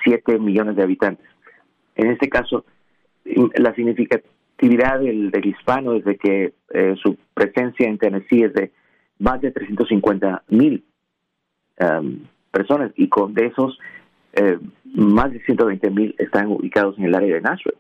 7 0.04 0.32
eh, 0.32 0.38
millones 0.38 0.76
de 0.76 0.84
habitantes. 0.84 1.26
En 1.96 2.12
este 2.12 2.30
caso, 2.30 2.66
la 3.26 3.70
actividad 3.70 5.00
del, 5.00 5.44
hispano 5.44 5.94
desde 5.94 6.18
que 6.18 6.54
eh, 6.72 6.96
su 7.02 7.18
presencia 7.34 7.90
en 7.90 7.98
Tennessee 7.98 8.44
es 8.44 8.54
de 8.54 8.72
más 9.18 9.42
de 9.42 9.50
350 9.50 10.44
mil 10.50 10.84
um, 11.80 12.20
personas 12.52 12.92
y 12.96 13.10
con 13.10 13.34
de 13.34 13.48
esos 13.48 13.80
eh, 14.40 14.58
más 14.86 15.34
de 15.34 15.42
120 15.42 15.90
mil 15.92 16.16
están 16.18 16.48
ubicados 16.48 16.98
en 16.98 17.06
el 17.06 17.16
área 17.16 17.36
de 17.36 17.42
Nashville. 17.42 17.78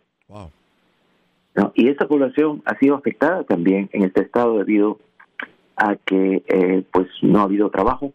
Y 1.73 1.87
esta 1.89 2.07
población 2.07 2.61
ha 2.65 2.77
sido 2.77 2.95
afectada 2.95 3.43
también 3.43 3.89
en 3.91 4.03
este 4.03 4.21
estado 4.21 4.57
debido 4.57 4.99
a 5.75 5.95
que 5.95 6.43
eh, 6.47 6.83
pues 6.91 7.07
no 7.21 7.39
ha 7.39 7.43
habido 7.43 7.69
trabajo, 7.69 8.13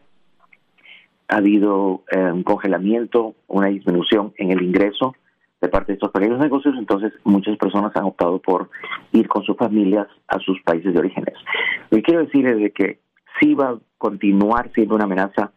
ha 1.28 1.36
habido 1.36 2.02
eh, 2.10 2.18
un 2.18 2.42
congelamiento, 2.42 3.34
una 3.48 3.68
disminución 3.68 4.32
en 4.36 4.50
el 4.50 4.62
ingreso 4.62 5.14
de 5.60 5.68
parte 5.68 5.92
de 5.92 5.94
estos 5.94 6.10
pequeños 6.10 6.38
negocios, 6.38 6.74
entonces 6.78 7.12
muchas 7.24 7.56
personas 7.56 7.96
han 7.96 8.04
optado 8.04 8.38
por 8.38 8.68
ir 9.12 9.26
con 9.28 9.42
sus 9.44 9.56
familias 9.56 10.06
a 10.28 10.38
sus 10.38 10.60
países 10.62 10.92
de 10.92 10.98
orígenes. 10.98 11.34
Lo 11.90 11.96
que 11.96 12.02
quiero 12.02 12.20
decir 12.24 12.46
es 12.46 12.58
de 12.58 12.70
que 12.70 12.98
sí 13.40 13.54
va 13.54 13.70
a 13.70 13.78
continuar 13.98 14.70
siendo 14.74 14.94
una 14.94 15.04
amenaza 15.04 15.52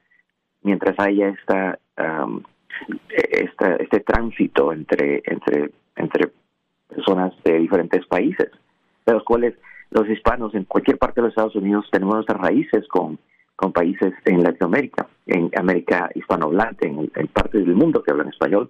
mientras 0.62 0.98
haya 1.00 1.30
esta, 1.30 1.80
esta 3.10 3.76
este 3.76 4.00
tránsito 4.02 4.72
entre 4.72 5.22
entre 5.26 5.72
entre 5.96 6.32
personas 6.88 7.34
de 7.44 7.60
diferentes 7.60 8.06
países, 8.06 8.50
de 9.06 9.14
los 9.14 9.24
cuales 9.24 9.54
los 9.92 10.10
hispanos 10.10 10.54
en 10.54 10.66
cualquier 10.66 10.98
parte 10.98 11.22
de 11.22 11.28
los 11.28 11.32
Estados 11.32 11.56
Unidos 11.56 11.88
tenemos 11.92 12.16
nuestras 12.16 12.40
raíces 12.40 12.88
con, 12.88 13.20
con 13.56 13.72
países 13.72 14.14
en 14.26 14.44
Latinoamérica, 14.44 15.08
en 15.26 15.50
América 15.58 16.10
hispanohablante, 16.14 16.88
en, 16.88 17.10
en 17.16 17.28
partes 17.28 17.66
del 17.66 17.76
mundo 17.76 18.04
que 18.04 18.12
hablan 18.12 18.30
español. 18.30 18.70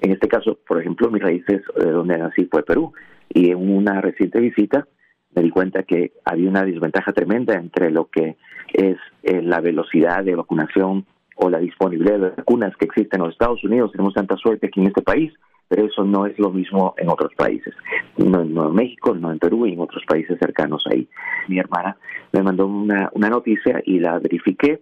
En 0.00 0.12
este 0.12 0.28
caso, 0.28 0.58
por 0.66 0.80
ejemplo, 0.80 1.10
mis 1.10 1.22
raíces 1.22 1.62
de 1.76 1.90
donde 1.90 2.18
nací 2.18 2.46
fue 2.46 2.62
Perú. 2.62 2.92
Y 3.28 3.50
en 3.50 3.70
una 3.70 4.00
reciente 4.00 4.40
visita 4.40 4.86
me 5.34 5.42
di 5.42 5.50
cuenta 5.50 5.82
que 5.82 6.12
había 6.24 6.48
una 6.48 6.64
desventaja 6.64 7.12
tremenda 7.12 7.54
entre 7.54 7.90
lo 7.90 8.06
que 8.06 8.36
es 8.72 8.96
eh, 9.22 9.42
la 9.42 9.60
velocidad 9.60 10.24
de 10.24 10.34
vacunación 10.34 11.04
o 11.36 11.48
la 11.48 11.58
disponibilidad 11.58 12.18
de 12.18 12.30
vacunas 12.30 12.76
que 12.76 12.86
existen 12.86 13.20
en 13.20 13.26
los 13.26 13.34
Estados 13.34 13.62
Unidos. 13.64 13.92
Tenemos 13.92 14.14
tanta 14.14 14.36
suerte 14.36 14.66
aquí 14.66 14.80
en 14.80 14.88
este 14.88 15.02
país 15.02 15.32
pero 15.68 15.86
eso 15.86 16.04
no 16.04 16.26
es 16.26 16.38
lo 16.38 16.50
mismo 16.50 16.94
en 16.96 17.08
otros 17.08 17.32
países, 17.34 17.74
no, 18.16 18.40
en 18.40 18.74
México, 18.74 19.14
no 19.14 19.32
en 19.32 19.38
Perú 19.38 19.66
y 19.66 19.72
en 19.72 19.80
otros 19.80 20.04
países 20.06 20.38
cercanos 20.38 20.84
ahí. 20.90 21.08
Mi 21.48 21.58
hermana 21.58 21.96
me 22.32 22.42
mandó 22.42 22.66
una, 22.66 23.10
una 23.12 23.28
noticia 23.28 23.82
y 23.84 23.98
la 23.98 24.18
verifiqué. 24.18 24.80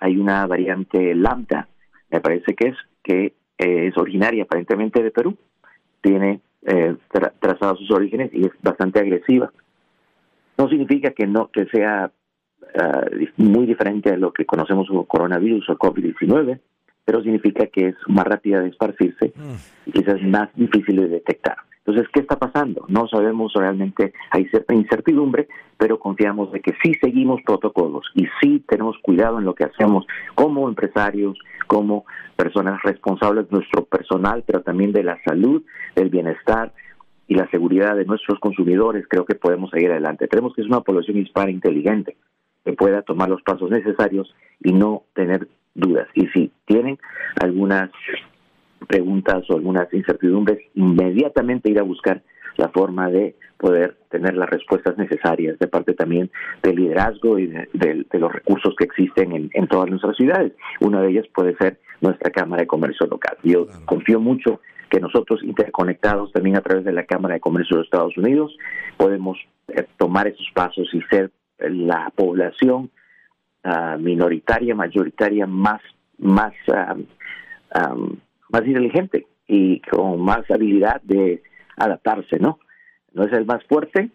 Hay 0.00 0.16
una 0.16 0.46
variante 0.46 1.14
lambda, 1.14 1.68
me 2.10 2.20
parece 2.20 2.54
que 2.54 2.68
es, 2.68 2.76
que 3.02 3.34
es 3.58 3.96
originaria 3.96 4.44
aparentemente 4.44 5.02
de 5.02 5.10
Perú, 5.10 5.36
tiene 6.00 6.40
eh, 6.62 6.96
trazados 7.40 7.78
sus 7.78 7.90
orígenes 7.90 8.30
y 8.32 8.46
es 8.46 8.52
bastante 8.62 9.00
agresiva. 9.00 9.52
No 10.58 10.68
significa 10.68 11.10
que 11.10 11.26
no 11.26 11.48
que 11.48 11.66
sea 11.66 12.10
ah, 12.78 13.04
muy 13.36 13.66
diferente 13.66 14.10
a 14.12 14.16
lo 14.16 14.32
que 14.32 14.44
conocemos 14.44 14.88
como 14.88 15.06
coronavirus 15.06 15.70
o 15.70 15.78
COVID-19, 15.78 16.60
pero 17.04 17.22
significa 17.22 17.66
que 17.66 17.88
es 17.88 17.94
más 18.08 18.26
rápida 18.26 18.60
de 18.60 18.68
esparcirse 18.68 19.32
y 19.86 19.92
quizás 19.92 20.20
más 20.22 20.48
difícil 20.54 20.96
de 20.96 21.08
detectar. 21.08 21.56
Entonces, 21.86 22.08
¿qué 22.12 22.18
está 22.18 22.36
pasando? 22.36 22.84
No 22.88 23.06
sabemos 23.06 23.52
realmente, 23.54 24.12
hay 24.32 24.46
cierta 24.46 24.74
incertidumbre, 24.74 25.46
pero 25.78 26.00
confiamos 26.00 26.50
de 26.50 26.60
que 26.60 26.74
sí 26.82 26.94
seguimos 27.00 27.40
protocolos 27.46 28.04
y 28.14 28.26
sí 28.40 28.64
tenemos 28.66 28.96
cuidado 29.02 29.38
en 29.38 29.44
lo 29.44 29.54
que 29.54 29.64
hacemos 29.64 30.04
como 30.34 30.68
empresarios, 30.68 31.38
como 31.68 32.04
personas 32.34 32.82
responsables 32.82 33.48
de 33.48 33.58
nuestro 33.58 33.84
personal, 33.84 34.42
pero 34.44 34.62
también 34.62 34.92
de 34.92 35.04
la 35.04 35.16
salud, 35.24 35.62
del 35.94 36.10
bienestar 36.10 36.72
y 37.28 37.36
la 37.36 37.48
seguridad 37.50 37.94
de 37.94 38.04
nuestros 38.04 38.40
consumidores. 38.40 39.06
Creo 39.08 39.24
que 39.24 39.36
podemos 39.36 39.70
seguir 39.70 39.92
adelante. 39.92 40.26
Tenemos 40.26 40.54
que 40.54 40.62
es 40.62 40.66
una 40.66 40.80
población 40.80 41.18
hispana 41.18 41.52
inteligente 41.52 42.16
pueda 42.72 43.02
tomar 43.02 43.28
los 43.28 43.42
pasos 43.42 43.70
necesarios 43.70 44.34
y 44.62 44.72
no 44.72 45.04
tener 45.14 45.48
dudas. 45.74 46.08
Y 46.14 46.26
si 46.28 46.50
tienen 46.66 46.98
algunas 47.40 47.90
preguntas 48.88 49.48
o 49.48 49.54
algunas 49.54 49.92
incertidumbres, 49.92 50.58
inmediatamente 50.74 51.70
ir 51.70 51.78
a 51.78 51.84
buscar 51.84 52.22
la 52.56 52.68
forma 52.68 53.10
de 53.10 53.36
poder 53.58 53.96
tener 54.10 54.34
las 54.34 54.48
respuestas 54.48 54.96
necesarias 54.98 55.58
de 55.58 55.66
parte 55.66 55.94
también 55.94 56.30
del 56.62 56.76
liderazgo 56.76 57.38
y 57.38 57.46
de, 57.46 58.06
los 58.12 58.32
recursos 58.32 58.74
que 58.76 58.84
existen 58.84 59.50
en, 59.52 59.68
todas 59.68 59.88
nuestras 59.88 60.16
ciudades. 60.16 60.52
Una 60.80 61.02
de 61.02 61.10
ellas 61.10 61.26
puede 61.34 61.56
ser 61.56 61.78
nuestra 62.00 62.30
Cámara 62.30 62.62
de 62.62 62.66
Comercio 62.66 63.06
local. 63.06 63.36
Yo 63.42 63.66
confío 63.84 64.20
mucho 64.20 64.60
que 64.90 65.00
nosotros 65.00 65.42
interconectados 65.42 66.32
también 66.32 66.56
a 66.56 66.60
través 66.60 66.84
de 66.84 66.92
la 66.92 67.04
Cámara 67.04 67.34
de 67.34 67.40
Comercio 67.40 67.76
de 67.76 67.80
los 67.80 67.86
Estados 67.86 68.16
Unidos 68.16 68.56
podemos 68.96 69.38
eh, 69.68 69.84
tomar 69.96 70.28
esos 70.28 70.46
pasos 70.54 70.88
y 70.92 71.00
ser 71.10 71.30
la 71.58 72.10
población 72.14 72.90
Ah, 73.68 73.96
minoritaria, 73.98 74.76
mayoritaria, 74.76 75.44
más, 75.44 75.80
más, 76.18 76.52
más 78.48 78.64
inteligente 78.64 79.26
y 79.48 79.80
con 79.80 80.20
más 80.20 80.48
habilidad 80.48 81.00
de 81.02 81.42
adaptarse, 81.76 82.38
¿no? 82.38 82.60
No 83.12 83.24
es 83.24 83.32
el 83.32 83.44
más 83.44 83.64
fuerte, 83.64 84.10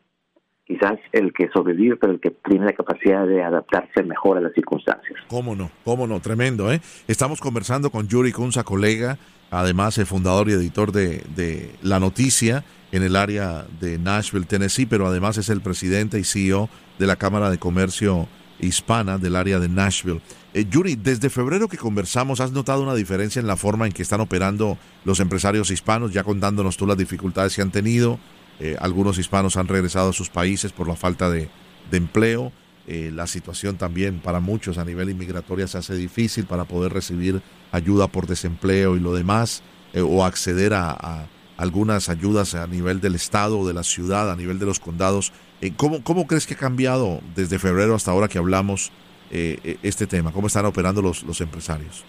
quizás 0.65 0.97
el 1.11 1.33
que 1.33 1.49
sobrevive, 1.49 1.97
pero 1.97 2.13
el 2.13 2.21
que 2.21 2.31
tiene 2.31 2.63
la 2.63 2.71
capacidad 2.71 3.27
de 3.27 3.43
adaptarse 3.43 4.03
mejor 4.03 4.37
a 4.37 4.41
las 4.41 4.53
circunstancias. 4.53 5.19
¿Cómo 5.27 5.53
no? 5.53 5.69
¿Cómo 5.83 6.07
no? 6.07 6.21
Tremendo, 6.21 6.71
¿eh? 6.71 6.79
Estamos 7.09 7.41
conversando 7.41 7.89
con 7.89 8.07
Yuri 8.07 8.31
Kunza, 8.31 8.63
colega, 8.63 9.17
además 9.49 9.97
el 9.97 10.05
fundador 10.05 10.47
y 10.47 10.53
editor 10.53 10.93
de, 10.93 11.23
de 11.35 11.71
La 11.83 11.99
Noticia 11.99 12.63
en 12.93 13.03
el 13.03 13.17
área 13.17 13.65
de 13.81 13.97
Nashville, 13.97 14.45
Tennessee, 14.45 14.85
pero 14.85 15.07
además 15.07 15.37
es 15.37 15.49
el 15.49 15.59
presidente 15.59 16.19
y 16.19 16.23
CEO 16.23 16.69
de 17.01 17.07
la 17.07 17.15
Cámara 17.15 17.49
de 17.49 17.57
Comercio 17.57 18.27
hispana 18.59 19.17
del 19.17 19.35
área 19.35 19.59
de 19.59 19.67
Nashville. 19.67 20.21
Eh, 20.53 20.67
Yuri, 20.69 20.95
desde 20.95 21.31
febrero 21.31 21.67
que 21.67 21.77
conversamos, 21.77 22.39
¿has 22.39 22.51
notado 22.51 22.83
una 22.83 22.93
diferencia 22.93 23.39
en 23.39 23.47
la 23.47 23.57
forma 23.57 23.87
en 23.87 23.91
que 23.91 24.03
están 24.03 24.21
operando 24.21 24.77
los 25.03 25.19
empresarios 25.19 25.71
hispanos, 25.71 26.13
ya 26.13 26.23
contándonos 26.23 26.77
tú 26.77 26.85
las 26.85 26.97
dificultades 26.97 27.55
que 27.55 27.63
han 27.63 27.71
tenido? 27.71 28.19
Eh, 28.59 28.77
algunos 28.79 29.17
hispanos 29.17 29.57
han 29.57 29.67
regresado 29.67 30.11
a 30.11 30.13
sus 30.13 30.29
países 30.29 30.71
por 30.73 30.87
la 30.87 30.95
falta 30.95 31.27
de, 31.31 31.49
empleo. 31.91 32.51
Eh, 32.85 33.09
la 33.11 33.25
situación 33.25 33.77
también 33.77 34.19
para 34.19 34.39
muchos 34.39 34.77
a 34.77 34.85
nivel 34.85 35.09
inmigratoria 35.09 35.65
se 35.65 35.79
hace 35.79 35.95
difícil 35.95 36.45
para 36.45 36.65
poder 36.65 36.93
recibir 36.93 37.41
ayuda 37.71 38.07
por 38.09 38.27
desempleo 38.27 38.95
y 38.95 38.99
lo 38.99 39.13
demás, 39.15 39.63
o 39.95 40.23
acceder 40.23 40.73
a 40.73 41.27
algunas 41.57 42.09
ayudas 42.09 42.55
a 42.55 42.65
nivel 42.65 43.01
del 43.01 43.15
Estado 43.15 43.59
o 43.59 43.67
de 43.67 43.73
la 43.73 43.83
ciudad, 43.83 44.31
a 44.31 44.35
nivel 44.35 44.59
de 44.59 44.65
los 44.67 44.79
condados. 44.79 45.33
Eh, 45.61 45.73
¿Cómo, 45.77 46.03
¿Cómo 46.03 46.25
crees 46.25 46.47
que 46.47 46.55
ha 46.55 46.57
cambiado 46.57 47.19
desde 47.35 47.59
febrero 47.59 47.93
hasta 47.93 48.11
ahora 48.11 48.27
que 48.27 48.39
hablamos 48.39 48.91
eh, 49.29 49.59
eh, 49.63 49.77
este 49.83 50.07
tema? 50.07 50.31
¿Cómo 50.31 50.47
están 50.47 50.65
operando 50.65 51.03
los, 51.03 51.23
los 51.23 51.39
empresarios? 51.39 52.03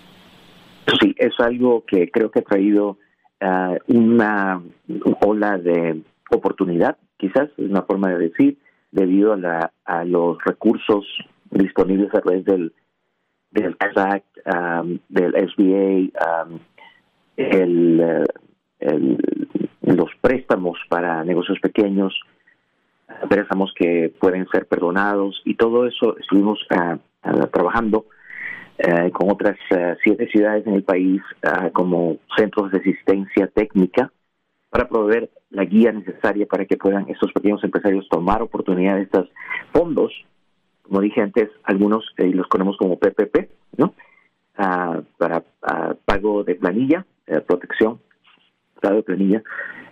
Sí, 1.01 1.15
es 1.19 1.39
algo 1.39 1.85
que 1.87 2.11
creo 2.11 2.31
que 2.31 2.41
ha 2.41 2.45
traído 2.45 2.97
ah, 3.41 3.77
una 3.89 4.63
ola 5.21 5.59
de 5.59 6.01
oportunidad, 6.31 6.97
quizás 7.19 7.51
es 7.59 7.71
una 7.71 7.83
forma 7.83 8.09
de 8.09 8.31
decir, 8.31 8.59
debido 8.91 9.35
a, 9.35 9.37
la, 9.37 9.73
a 9.85 10.05
los 10.05 10.39
recursos 10.45 11.05
disponibles 11.51 12.13
a 12.15 12.21
través 12.21 12.45
del, 12.47 12.73
del 13.51 13.77
Act, 13.79 14.27
del 15.09 15.51
SBA, 15.51 16.49
el 17.37 18.25
los 19.83 20.11
préstamos 20.21 20.79
para 20.89 21.25
negocios 21.25 21.59
pequeños, 21.61 22.15
préstamos 23.29 23.73
que 23.77 24.13
pueden 24.19 24.47
ser 24.49 24.67
perdonados 24.67 25.41
y 25.45 25.55
todo 25.55 25.87
eso 25.87 26.17
estuvimos 26.19 26.59
ah, 26.71 26.99
trabajando 27.53 28.07
eh, 28.79 29.11
con 29.13 29.31
otras 29.31 29.57
ah, 29.71 29.95
siete 30.03 30.29
ciudades 30.29 30.67
en 30.67 30.75
el 30.75 30.83
país 30.83 31.23
como 31.73 32.19
centros 32.37 32.71
de 32.71 32.79
asistencia 32.79 33.47
técnica 33.49 34.11
para 34.71 34.89
proveer 34.89 35.31
la 35.51 35.65
guía 35.65 35.93
necesaria 35.93 36.47
para 36.47 36.65
que 36.65 36.79
puedan 36.79 37.09
estos 37.09 37.31
pequeños 37.33 37.63
empresarios 37.63 38.09
tomar 38.09 38.41
oportunidad 38.41 38.97
de 38.97 39.03
estos 39.03 39.29
fondos. 39.73 40.13
Como 40.83 41.01
dije 41.01 41.21
antes, 41.21 41.51
algunos 41.65 42.05
eh, 42.17 42.33
los 42.33 42.49
ponemos 42.49 42.77
como 42.79 42.99
PPP, 42.99 43.51
¿no? 43.77 43.95
para 45.19 45.43
pago 46.05 46.45
de 46.45 46.55
planilla, 46.55 47.05
eh, 47.27 47.41
protección 47.41 47.99
de 48.81 49.03
planilla 49.03 49.43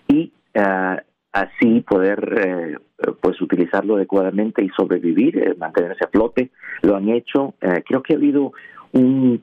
y 0.09 0.33
uh, 0.57 0.97
así 1.33 1.81
poder 1.81 2.35
eh, 2.39 3.13
pues 3.21 3.41
utilizarlo 3.41 3.97
adecuadamente 3.97 4.65
y 4.65 4.69
sobrevivir, 4.71 5.39
eh, 5.39 5.55
mantenerse 5.59 6.05
a 6.05 6.09
flote. 6.09 6.51
Lo 6.83 6.97
han 6.97 7.09
hecho. 7.09 7.55
creo 7.87 8.03
que 8.03 8.15
ha 8.15 8.17
habido 8.17 8.53
un, 8.93 9.43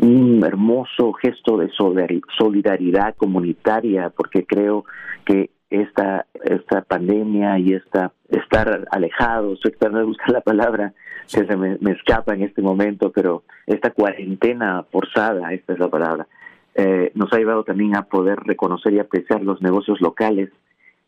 un 0.00 0.42
hermoso 0.44 1.12
gesto 1.14 1.56
de 1.56 1.70
solidaridad 2.38 3.14
comunitaria 3.16 4.10
porque 4.10 4.44
creo 4.44 4.84
que 5.24 5.50
esta 5.70 6.26
esta 6.42 6.82
pandemia 6.82 7.58
y 7.58 7.74
esta 7.74 8.12
estar 8.28 8.88
alejados, 8.90 9.54
estoy 9.54 9.72
tratando 9.72 10.00
de 10.00 10.04
buscar 10.04 10.30
la 10.30 10.40
palabra 10.40 10.92
que 11.32 11.46
se 11.46 11.56
me, 11.56 11.78
me 11.80 11.92
escapa 11.92 12.34
en 12.34 12.42
este 12.42 12.60
momento, 12.60 13.12
pero 13.12 13.44
esta 13.66 13.90
cuarentena 13.90 14.84
forzada, 14.90 15.52
esta 15.52 15.74
es 15.74 15.78
la 15.78 15.88
palabra, 15.88 16.26
eh, 16.74 17.12
nos 17.14 17.32
ha 17.32 17.38
llevado 17.38 17.64
también 17.64 17.96
a 17.96 18.02
poder 18.02 18.38
reconocer 18.40 18.92
y 18.94 18.98
apreciar 18.98 19.42
los 19.42 19.60
negocios 19.62 20.00
locales 20.00 20.50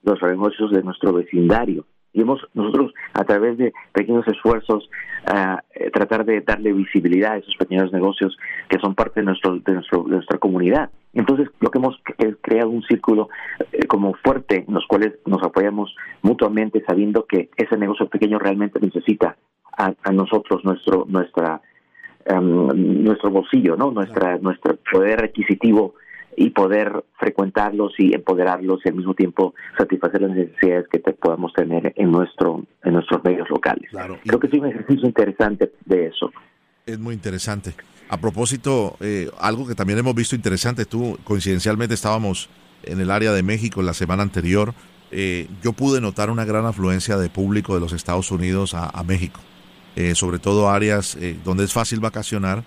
los 0.02 0.20
negocios 0.22 0.70
de 0.72 0.82
nuestro 0.82 1.12
vecindario. 1.12 1.84
Y 2.12 2.20
hemos 2.20 2.40
nosotros, 2.52 2.92
a 3.14 3.24
través 3.24 3.56
de 3.56 3.72
pequeños 3.92 4.26
esfuerzos, 4.28 4.88
uh, 5.28 5.56
tratar 5.92 6.26
de 6.26 6.42
darle 6.42 6.72
visibilidad 6.72 7.32
a 7.32 7.36
esos 7.38 7.56
pequeños 7.56 7.90
negocios 7.90 8.36
que 8.68 8.78
son 8.78 8.94
parte 8.94 9.20
de, 9.20 9.26
nuestro, 9.26 9.58
de, 9.58 9.72
nuestro, 9.72 10.02
de 10.04 10.16
nuestra 10.16 10.38
comunidad. 10.38 10.90
Entonces, 11.14 11.48
lo 11.60 11.70
que 11.70 11.78
hemos 11.78 11.98
es 12.18 12.36
creado 12.42 12.70
un 12.70 12.82
círculo 12.82 13.28
eh, 13.72 13.86
como 13.86 14.14
fuerte 14.14 14.64
en 14.66 14.74
los 14.74 14.86
cuales 14.86 15.14
nos 15.24 15.42
apoyamos 15.42 15.94
mutuamente, 16.20 16.82
sabiendo 16.86 17.24
que 17.26 17.48
ese 17.56 17.76
negocio 17.78 18.08
pequeño 18.08 18.38
realmente 18.38 18.78
necesita 18.80 19.36
a, 19.76 19.94
a 20.02 20.12
nosotros, 20.12 20.64
nuestro, 20.64 21.06
nuestra, 21.08 21.62
um, 22.30 22.68
nuestro 23.04 23.30
bolsillo, 23.30 23.76
¿no? 23.76 23.90
Nuestra, 23.90 24.36
nuestro 24.38 24.76
poder 24.90 25.24
adquisitivo 25.24 25.94
y 26.36 26.50
poder 26.50 27.04
frecuentarlos 27.18 27.92
y 27.98 28.14
empoderarlos 28.14 28.80
y 28.84 28.88
al 28.88 28.94
mismo 28.94 29.14
tiempo 29.14 29.54
satisfacer 29.76 30.22
las 30.22 30.30
necesidades 30.32 30.88
que 30.88 30.98
te 30.98 31.12
podamos 31.12 31.52
tener 31.52 31.92
en 31.96 32.10
nuestro 32.10 32.64
en 32.82 32.94
nuestros 32.94 33.22
medios 33.24 33.48
locales. 33.50 33.90
Claro. 33.90 34.18
Creo 34.24 34.40
que 34.40 34.46
es 34.46 34.52
un 34.54 34.66
ejercicio 34.66 35.06
interesante 35.06 35.72
de 35.84 36.06
eso. 36.06 36.30
Es 36.86 36.98
muy 36.98 37.14
interesante. 37.14 37.74
A 38.08 38.18
propósito, 38.18 38.96
eh, 39.00 39.30
algo 39.40 39.66
que 39.66 39.74
también 39.74 39.98
hemos 39.98 40.14
visto 40.14 40.34
interesante, 40.34 40.84
tú 40.84 41.18
coincidencialmente 41.24 41.94
estábamos 41.94 42.50
en 42.82 43.00
el 43.00 43.10
área 43.10 43.32
de 43.32 43.42
México 43.42 43.82
la 43.82 43.94
semana 43.94 44.22
anterior, 44.22 44.74
eh, 45.10 45.46
yo 45.62 45.74
pude 45.74 46.00
notar 46.00 46.30
una 46.30 46.46
gran 46.46 46.64
afluencia 46.64 47.18
de 47.18 47.28
público 47.28 47.74
de 47.74 47.80
los 47.80 47.92
Estados 47.92 48.30
Unidos 48.30 48.74
a, 48.74 48.88
a 48.88 49.04
México, 49.04 49.40
eh, 49.94 50.14
sobre 50.14 50.38
todo 50.38 50.70
áreas 50.70 51.16
eh, 51.16 51.38
donde 51.44 51.64
es 51.64 51.72
fácil 51.72 52.00
vacacionar 52.00 52.64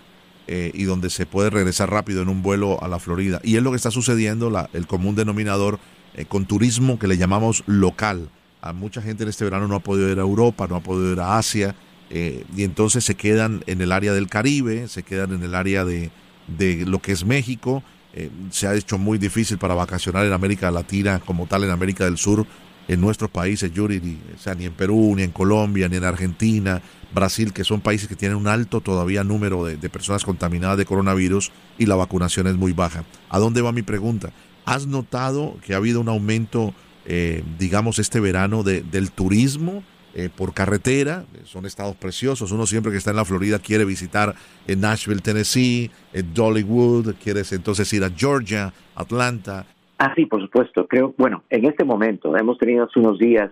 eh, 0.48 0.72
y 0.74 0.84
donde 0.84 1.10
se 1.10 1.26
puede 1.26 1.50
regresar 1.50 1.90
rápido 1.90 2.22
en 2.22 2.30
un 2.30 2.42
vuelo 2.42 2.82
a 2.84 2.88
la 2.88 3.00
Florida. 3.00 3.40
Y 3.44 3.56
es 3.56 3.64
lo 3.64 3.72
que 3.72 3.78
está 3.78 3.92
sucediendo, 3.92 4.50
la, 4.50 4.70
el 4.74 4.88
común 4.88 5.16
denominador 5.16 5.80
eh, 6.14 6.26
con 6.26 6.46
turismo 6.46 7.00
que 7.00 7.08
le 7.08 7.18
llamamos 7.18 7.64
local. 7.66 8.30
A 8.62 8.74
mucha 8.74 9.02
gente 9.02 9.24
en 9.24 9.30
este 9.30 9.44
verano 9.44 9.68
no 9.68 9.76
ha 9.76 9.80
podido 9.80 10.10
ir 10.12 10.18
a 10.20 10.22
Europa, 10.22 10.68
no 10.68 10.76
ha 10.76 10.82
podido 10.82 11.14
ir 11.14 11.20
a 11.20 11.38
Asia, 11.38 11.76
eh, 12.10 12.44
y 12.56 12.64
entonces 12.64 13.04
se 13.04 13.16
quedan 13.16 13.64
en 13.68 13.82
el 13.82 13.92
área 13.92 14.14
del 14.14 14.28
Caribe, 14.28 14.88
se 14.88 15.04
quedan 15.04 15.34
en 15.34 15.44
el 15.44 15.56
área 15.56 15.84
de, 15.86 16.12
de 16.48 16.86
lo 16.86 17.02
que 17.02 17.12
es 17.12 17.26
México. 17.26 17.84
Eh, 18.14 18.30
se 18.50 18.68
ha 18.68 18.74
hecho 18.74 18.98
muy 18.98 19.18
difícil 19.18 19.58
para 19.58 19.76
vacacionar 19.76 20.26
en 20.26 20.32
América 20.32 20.72
Latina, 20.72 21.20
como 21.20 21.48
tal 21.48 21.64
en 21.66 21.72
América 21.72 22.06
del 22.06 22.18
Sur, 22.18 22.46
en 22.88 23.02
nuestros 23.02 23.30
países, 23.30 23.74
Yuri, 23.74 24.20
sea, 24.38 24.56
ni 24.56 24.66
en 24.66 24.74
Perú, 24.74 25.14
ni 25.16 25.24
en 25.24 25.32
Colombia, 25.32 25.90
ni 25.90 25.98
en 25.98 26.04
Argentina, 26.04 26.82
Brasil, 27.16 27.54
que 27.54 27.64
son 27.64 27.82
países 27.82 28.08
que 28.08 28.16
tienen 28.16 28.38
un 28.38 28.48
alto 28.48 28.82
todavía 28.82 29.24
número 29.24 29.66
de, 29.66 29.90
personas 29.90 30.24
contaminadas 30.24 30.78
de 30.78 30.86
coronavirus 30.86 31.52
y 31.80 31.88
la 31.88 31.96
vacunación 31.96 32.46
es 32.46 32.56
muy 32.56 32.74
baja. 32.74 33.04
¿A 33.30 33.40
dónde 33.40 33.64
va 33.64 33.72
mi 33.72 33.82
pregunta? 33.82 34.30
¿Has 34.66 34.86
notado 34.86 35.56
que 35.66 35.74
ha 35.74 35.78
habido 35.78 36.02
un 36.02 36.10
aumento, 36.10 36.74
eh, 37.06 37.44
digamos, 37.58 37.98
este 37.98 38.20
verano 38.20 38.62
de, 38.62 38.82
del 38.82 39.12
turismo? 39.12 39.84
Eh, 40.18 40.30
por 40.34 40.54
carretera, 40.54 41.26
son 41.44 41.66
estados 41.66 41.96
preciosos. 41.98 42.54
Uno 42.54 42.66
siempre 42.66 42.90
que 42.92 42.98
está 42.98 43.10
en 43.10 43.18
la 43.18 43.26
Florida 43.26 43.60
quiere 43.60 43.84
visitar 43.84 44.34
en 44.66 44.80
Nashville, 44.80 45.20
Tennessee, 45.20 45.92
en 46.14 46.34
Dollywood, 46.34 47.16
quieres 47.22 47.52
entonces 47.52 47.92
ir 47.92 48.02
a 48.02 48.10
Georgia, 48.10 48.72
Atlanta. 48.96 49.66
Ah, 49.98 50.14
sí, 50.16 50.26
por 50.26 50.42
supuesto. 50.42 50.88
Creo, 50.88 51.14
bueno, 51.18 51.44
en 51.50 51.66
este 51.66 51.84
momento 51.84 52.36
hemos 52.38 52.58
tenido 52.58 52.86
hace 52.86 53.00
unos 53.00 53.20
días 53.20 53.52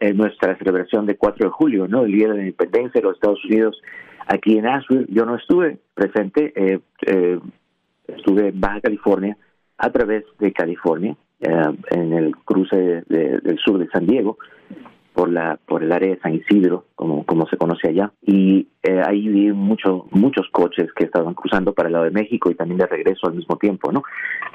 eh, 0.00 0.12
nuestra 0.12 0.56
celebración 0.58 1.06
de 1.06 1.16
4 1.16 1.46
de 1.46 1.50
julio, 1.50 1.88
¿no? 1.88 2.04
El 2.04 2.12
Día 2.12 2.28
de 2.28 2.34
la 2.34 2.40
Independencia 2.40 3.00
de 3.00 3.02
los 3.02 3.14
Estados 3.14 3.44
Unidos 3.44 3.80
aquí 4.26 4.56
en 4.58 4.64
Nashville. 4.64 5.06
Yo 5.08 5.24
no 5.24 5.36
estuve 5.36 5.78
presente, 5.94 6.52
eh, 6.56 6.80
eh, 7.06 7.38
estuve 8.08 8.48
en 8.48 8.60
Baja 8.60 8.80
California 8.80 9.36
a 9.78 9.90
través 9.90 10.24
de 10.38 10.52
California, 10.52 11.16
eh, 11.40 11.74
en 11.90 12.12
el 12.12 12.36
cruce 12.36 12.76
de, 12.76 13.02
de, 13.08 13.38
del 13.40 13.58
sur 13.58 13.78
de 13.78 13.88
San 13.88 14.06
Diego, 14.06 14.38
por 15.14 15.30
la 15.30 15.58
por 15.64 15.82
el 15.82 15.92
área 15.92 16.10
de 16.10 16.20
San 16.20 16.34
Isidro, 16.34 16.86
como 16.96 17.24
como 17.24 17.46
se 17.46 17.56
conoce 17.56 17.88
allá, 17.88 18.12
y 18.20 18.66
eh, 18.82 19.00
ahí 19.06 19.28
vi 19.28 19.52
muchos 19.52 20.02
muchos 20.10 20.48
coches 20.50 20.92
que 20.94 21.04
estaban 21.04 21.34
cruzando 21.34 21.72
para 21.72 21.88
el 21.88 21.92
lado 21.92 22.04
de 22.04 22.10
México 22.10 22.50
y 22.50 22.56
también 22.56 22.78
de 22.78 22.86
regreso 22.86 23.28
al 23.28 23.34
mismo 23.34 23.56
tiempo, 23.56 23.92
¿no? 23.92 24.02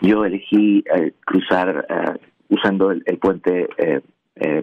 Yo 0.02 0.25
elegí 0.25 0.84
eh, 0.93 1.13
cruzar 1.25 1.88
eh, 1.89 2.19
usando 2.49 2.91
el, 2.91 3.04
el 3.06 3.17
puente 3.17 3.67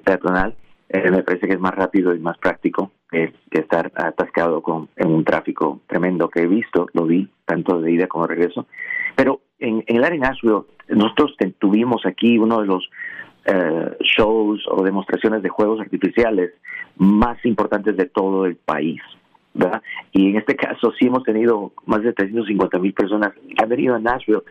peatonal, 0.04 0.54
eh, 0.88 1.10
me 1.10 1.22
parece 1.22 1.46
que 1.46 1.54
es 1.54 1.60
más 1.60 1.74
rápido 1.74 2.14
y 2.14 2.18
más 2.20 2.38
práctico 2.38 2.92
que, 3.10 3.32
que 3.50 3.60
estar 3.60 3.92
atascado 3.94 4.62
con 4.62 4.88
en 4.96 5.08
un 5.08 5.24
tráfico 5.24 5.80
tremendo 5.86 6.28
que 6.28 6.42
he 6.42 6.46
visto, 6.46 6.88
lo 6.92 7.06
vi 7.06 7.28
tanto 7.44 7.80
de 7.80 7.92
ida 7.92 8.06
como 8.06 8.26
de 8.26 8.34
regreso, 8.34 8.66
pero 9.14 9.40
en, 9.58 9.82
en 9.86 9.96
el 9.96 10.04
área 10.04 10.20
de 10.20 10.26
Nashville 10.26 10.64
nosotros 10.88 11.36
tuvimos 11.58 12.04
aquí 12.06 12.38
uno 12.38 12.60
de 12.60 12.66
los 12.66 12.88
eh, 13.46 13.96
shows 14.00 14.64
o 14.68 14.82
demostraciones 14.82 15.42
de 15.42 15.48
juegos 15.48 15.80
artificiales 15.80 16.52
más 16.96 17.44
importantes 17.44 17.96
de 17.96 18.06
todo 18.06 18.46
el 18.46 18.56
país. 18.56 19.00
¿verdad? 19.54 19.82
Y 20.12 20.30
en 20.30 20.36
este 20.36 20.54
caso 20.54 20.92
sí 20.98 21.06
hemos 21.06 21.22
tenido 21.22 21.72
más 21.86 22.02
de 22.02 22.12
350 22.12 22.78
mil 22.78 22.92
personas 22.92 23.32
que 23.32 23.62
han 23.62 23.68
venido 23.68 23.94
a 23.94 23.98
Nashville 23.98 24.42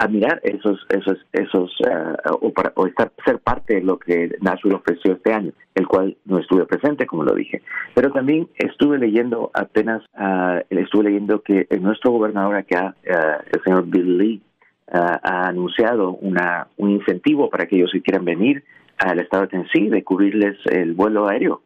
a 0.00 0.08
mirar 0.08 0.40
esos, 0.44 0.78
esos, 0.88 1.18
esos, 1.30 1.70
uh, 1.80 2.32
o, 2.40 2.52
para, 2.54 2.72
o 2.74 2.86
estar, 2.86 3.12
ser 3.22 3.38
parte 3.38 3.74
de 3.74 3.82
lo 3.82 3.98
que 3.98 4.30
Nashville 4.40 4.76
ofreció 4.76 5.12
este 5.12 5.34
año, 5.34 5.52
el 5.74 5.86
cual 5.86 6.16
no 6.24 6.38
estuve 6.38 6.64
presente, 6.64 7.04
como 7.04 7.22
lo 7.22 7.34
dije. 7.34 7.60
Pero 7.94 8.10
también 8.10 8.48
estuve 8.56 8.96
leyendo 8.98 9.50
apenas, 9.52 10.02
uh, 10.18 10.62
estuve 10.70 11.04
leyendo 11.04 11.42
que 11.42 11.66
nuestro 11.82 12.12
gobernador 12.12 12.56
acá, 12.56 12.94
uh, 13.04 13.42
el 13.52 13.62
señor 13.62 13.84
Bill 13.88 14.16
Lee, 14.16 14.42
uh, 14.88 15.18
ha 15.22 15.48
anunciado 15.48 16.12
una, 16.12 16.68
un 16.78 16.92
incentivo 16.92 17.50
para 17.50 17.66
que 17.66 17.76
ellos 17.76 17.90
si 17.90 18.00
quieran 18.00 18.24
venir 18.24 18.64
al 18.96 19.20
estado 19.20 19.42
de 19.42 19.48
Tennessee 19.48 19.90
de 19.90 20.02
cubrirles 20.02 20.56
el 20.64 20.94
vuelo 20.94 21.28
aéreo. 21.28 21.60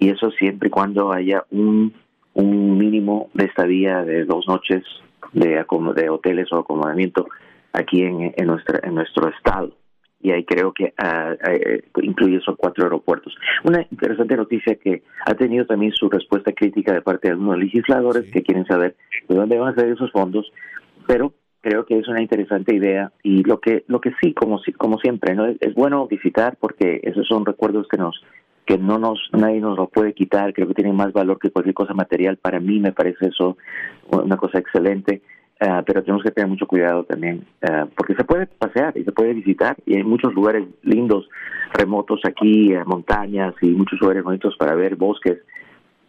Y 0.00 0.08
eso 0.08 0.32
siempre 0.32 0.66
y 0.66 0.70
cuando 0.72 1.12
haya 1.12 1.44
un, 1.52 1.94
un 2.34 2.76
mínimo 2.76 3.30
de 3.34 3.44
estadía 3.44 4.02
de 4.02 4.24
dos 4.24 4.48
noches 4.48 4.82
de, 5.32 5.64
de 5.94 6.10
hoteles 6.10 6.52
o 6.52 6.58
acomodamiento 6.58 7.28
aquí 7.72 8.02
en, 8.02 8.32
en, 8.36 8.46
nuestra, 8.46 8.80
en 8.82 8.94
nuestro 8.94 9.28
estado. 9.28 9.72
Y 10.22 10.32
ahí 10.32 10.44
creo 10.44 10.72
que 10.72 10.92
uh, 11.02 11.32
uh, 11.32 12.00
incluye 12.02 12.36
esos 12.36 12.56
cuatro 12.56 12.84
aeropuertos. 12.84 13.34
Una 13.64 13.86
interesante 13.90 14.36
noticia 14.36 14.74
que 14.76 15.02
ha 15.24 15.34
tenido 15.34 15.64
también 15.64 15.92
su 15.92 16.10
respuesta 16.10 16.52
crítica 16.52 16.92
de 16.92 17.00
parte 17.00 17.28
de 17.28 17.32
algunos 17.32 17.58
legisladores 17.58 18.26
sí. 18.26 18.32
que 18.32 18.42
quieren 18.42 18.66
saber 18.66 18.96
de 19.28 19.34
dónde 19.34 19.58
van 19.58 19.72
a 19.72 19.74
salir 19.74 19.94
esos 19.94 20.12
fondos, 20.12 20.52
pero 21.06 21.32
creo 21.62 21.86
que 21.86 21.98
es 21.98 22.08
una 22.08 22.22
interesante 22.22 22.74
idea 22.74 23.12
y 23.22 23.42
lo 23.44 23.60
que 23.60 23.84
lo 23.86 24.00
que 24.00 24.12
sí 24.20 24.32
como 24.32 24.60
como 24.78 24.98
siempre 24.98 25.34
no 25.34 25.46
es, 25.46 25.56
es 25.60 25.74
bueno 25.74 26.06
visitar 26.06 26.56
porque 26.58 27.00
esos 27.02 27.26
son 27.26 27.44
recuerdos 27.44 27.86
que 27.88 27.98
nos 27.98 28.22
que 28.66 28.78
no 28.78 28.98
nos 28.98 29.18
nadie 29.32 29.60
nos 29.60 29.76
lo 29.76 29.88
puede 29.88 30.14
quitar 30.14 30.54
creo 30.54 30.68
que 30.68 30.74
tienen 30.74 30.96
más 30.96 31.12
valor 31.12 31.38
que 31.38 31.50
cualquier 31.50 31.74
cosa 31.74 31.92
material 31.92 32.38
para 32.38 32.60
mí 32.60 32.80
me 32.80 32.92
parece 32.92 33.26
eso 33.26 33.58
una 34.10 34.38
cosa 34.38 34.58
excelente 34.58 35.20
Uh, 35.62 35.82
pero 35.84 36.02
tenemos 36.02 36.22
que 36.22 36.30
tener 36.30 36.48
mucho 36.48 36.66
cuidado 36.66 37.04
también, 37.04 37.44
uh, 37.62 37.86
porque 37.94 38.14
se 38.14 38.24
puede 38.24 38.46
pasear 38.46 38.96
y 38.96 39.04
se 39.04 39.12
puede 39.12 39.34
visitar, 39.34 39.76
y 39.84 39.94
hay 39.96 40.02
muchos 40.02 40.32
lugares 40.32 40.66
lindos, 40.82 41.28
remotos 41.74 42.20
aquí, 42.24 42.74
uh, 42.74 42.86
montañas 42.86 43.54
y 43.60 43.66
muchos 43.68 44.00
lugares 44.00 44.24
bonitos 44.24 44.56
para 44.56 44.74
ver, 44.74 44.96
bosques, 44.96 45.38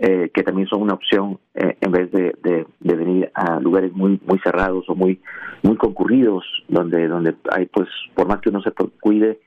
eh, 0.04 0.32
que 0.34 0.42
también 0.42 0.68
son 0.68 0.82
una 0.82 0.96
opción 0.96 1.38
eh, 1.54 1.78
en 1.80 1.92
vez 1.92 2.12
de, 2.12 2.36
de, 2.42 2.66
venir 2.80 3.30
a 3.36 3.60
lugares 3.60 3.94
muy 3.94 4.20
muy 4.26 4.40
cerrados 4.40 4.84
o 4.90 4.96
muy 4.96 5.22
muy 5.62 5.78
concurridos, 5.78 6.44
donde 6.68 7.08
donde 7.08 7.36
hay 7.52 7.68
pues, 7.68 7.88
por 8.16 8.28
más 8.28 8.42
que 8.42 8.50
uno 8.50 8.64
se 8.64 8.72
cuide, 9.00 9.40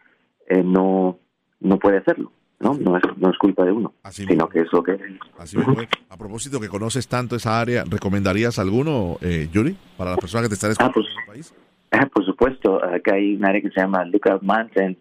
eh, 0.49 0.63
no 0.63 1.19
no 1.61 1.79
puede 1.81 1.99
hacerlo. 1.99 2.31
¿No? 2.65 2.75
No 2.75 2.97
es, 2.97 3.03
no 3.19 3.31
es 3.31 3.39
culpa 3.39 3.65
de 3.65 3.73
uno, 3.73 3.93
Así 4.03 4.25
sino 4.25 4.49
que 4.49 4.61
es 4.61 4.73
lo 4.73 4.83
que 4.83 4.99
Así 5.39 5.59
mismo. 5.59 5.77
A 6.09 6.17
propósito 6.17 6.59
que 6.59 6.69
conoces 6.69 7.07
tanto 7.07 7.37
esa 7.37 7.61
área, 7.61 7.85
¿recomendarías 7.89 8.59
alguno, 8.59 9.19
eh, 9.21 9.49
Yuri, 9.53 9.77
para 9.99 10.11
las 10.11 10.19
personas 10.19 10.45
que 10.45 10.49
te 10.49 10.55
están 10.55 10.71
escuchando 10.71 10.91
ah, 10.91 11.03
pues, 11.03 11.07
en 11.13 11.21
el 11.21 11.27
país? 11.27 11.55
Ah, 11.91 12.09
por 12.13 12.25
supuesto, 12.25 12.83
acá 12.83 13.15
hay 13.15 13.37
un 13.37 13.45
área 13.45 13.61
que 13.61 13.71
se 13.71 13.81
llama 13.81 14.05
Lookout 14.07 14.43
Mountain, 14.43 14.97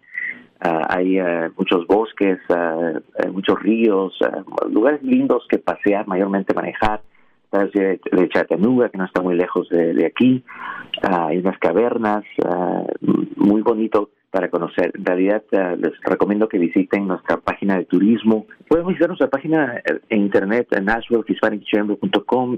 uh, 0.64 0.86
hay 0.90 1.20
uh, 1.20 1.52
muchos 1.58 1.88
bosques, 1.88 2.38
uh, 2.50 3.32
muchos 3.32 3.60
ríos, 3.62 4.14
lugares 4.70 5.02
lindos 5.02 5.44
que 5.50 5.58
pasear, 5.58 6.06
mayormente 6.08 6.54
manejar, 6.54 7.02
de, 7.52 8.00
de 8.12 8.30
Chattanooga, 8.30 8.90
que 8.90 8.98
no 8.98 9.06
está 9.06 9.22
muy 9.22 9.36
lejos 9.36 9.70
de, 9.70 9.94
de 9.94 10.08
aquí, 10.08 10.44
hay 11.04 11.38
unas 11.38 11.58
cavernas, 11.60 12.24
muy 13.36 13.62
bonito 13.62 14.10
para 14.34 14.50
conocer. 14.50 14.92
En 14.96 15.06
realidad 15.06 15.44
uh, 15.52 15.78
les 15.80 15.94
recomiendo 16.02 16.50
que 16.50 16.58
visiten 16.58 17.08
nuestra 17.08 17.38
página 17.38 17.78
de 17.78 17.86
turismo. 17.86 18.48
Pueden 18.68 18.88
visitar 18.88 19.08
nuestra 19.08 19.30
página 19.30 19.80
en 20.10 20.22
internet 20.22 20.68
en 20.72 20.90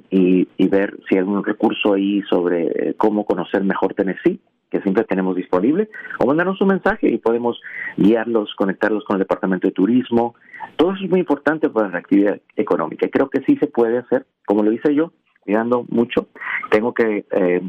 y, 0.10 0.48
y 0.58 0.68
ver 0.70 0.98
si 1.08 1.16
hay 1.16 1.20
algún 1.20 1.44
recurso 1.44 1.94
ahí 1.94 2.22
sobre 2.30 2.68
eh, 2.68 2.94
cómo 2.96 3.26
conocer 3.26 3.62
mejor 3.66 3.94
Tennessee 3.94 4.40
que 4.72 4.82
siempre 4.82 5.04
tenemos 5.04 5.36
disponible, 5.36 5.90
o 6.20 6.26
mandarnos 6.26 6.60
un 6.60 6.70
mensaje 6.70 7.10
y 7.10 7.18
podemos 7.18 7.62
guiarlos, 7.98 8.54
conectarlos 8.56 9.06
con 9.06 9.16
el 9.16 9.20
Departamento 9.20 9.68
de 9.68 9.74
Turismo. 9.74 10.36
Todo 10.76 10.94
eso 10.94 11.04
es 11.04 11.10
muy 11.10 11.20
importante 11.20 11.70
para 11.70 11.90
la 11.90 12.00
actividad 12.00 12.42
económica. 12.56 13.08
Creo 13.10 13.30
que 13.30 13.42
sí 13.46 13.58
se 13.58 13.68
puede 13.68 14.00
hacer, 14.00 14.26
como 14.46 14.64
lo 14.64 14.72
hice 14.72 14.94
yo, 14.94 15.12
cuidando 15.46 15.86
mucho. 15.90 16.28
Tengo 16.72 16.94
que 16.94 17.26
eh, 17.30 17.62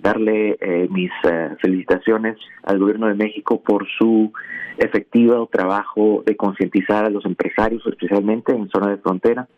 darle 0.00 0.58
eh, 0.60 0.88
mis 0.90 1.10
eh, 1.24 1.50
felicitaciones 1.60 2.36
al 2.64 2.78
gobierno 2.78 3.06
de 3.06 3.14
México 3.14 3.62
por 3.62 3.86
su 3.98 4.32
efectivo 4.76 5.46
trabajo 5.46 6.22
de 6.26 6.36
concientizar 6.36 7.04
a 7.04 7.10
los 7.10 7.24
empresarios, 7.24 7.86
especialmente 7.86 8.52
en 8.52 8.68
zona 8.70 8.90
de 8.90 8.96
frontera, 8.96 9.48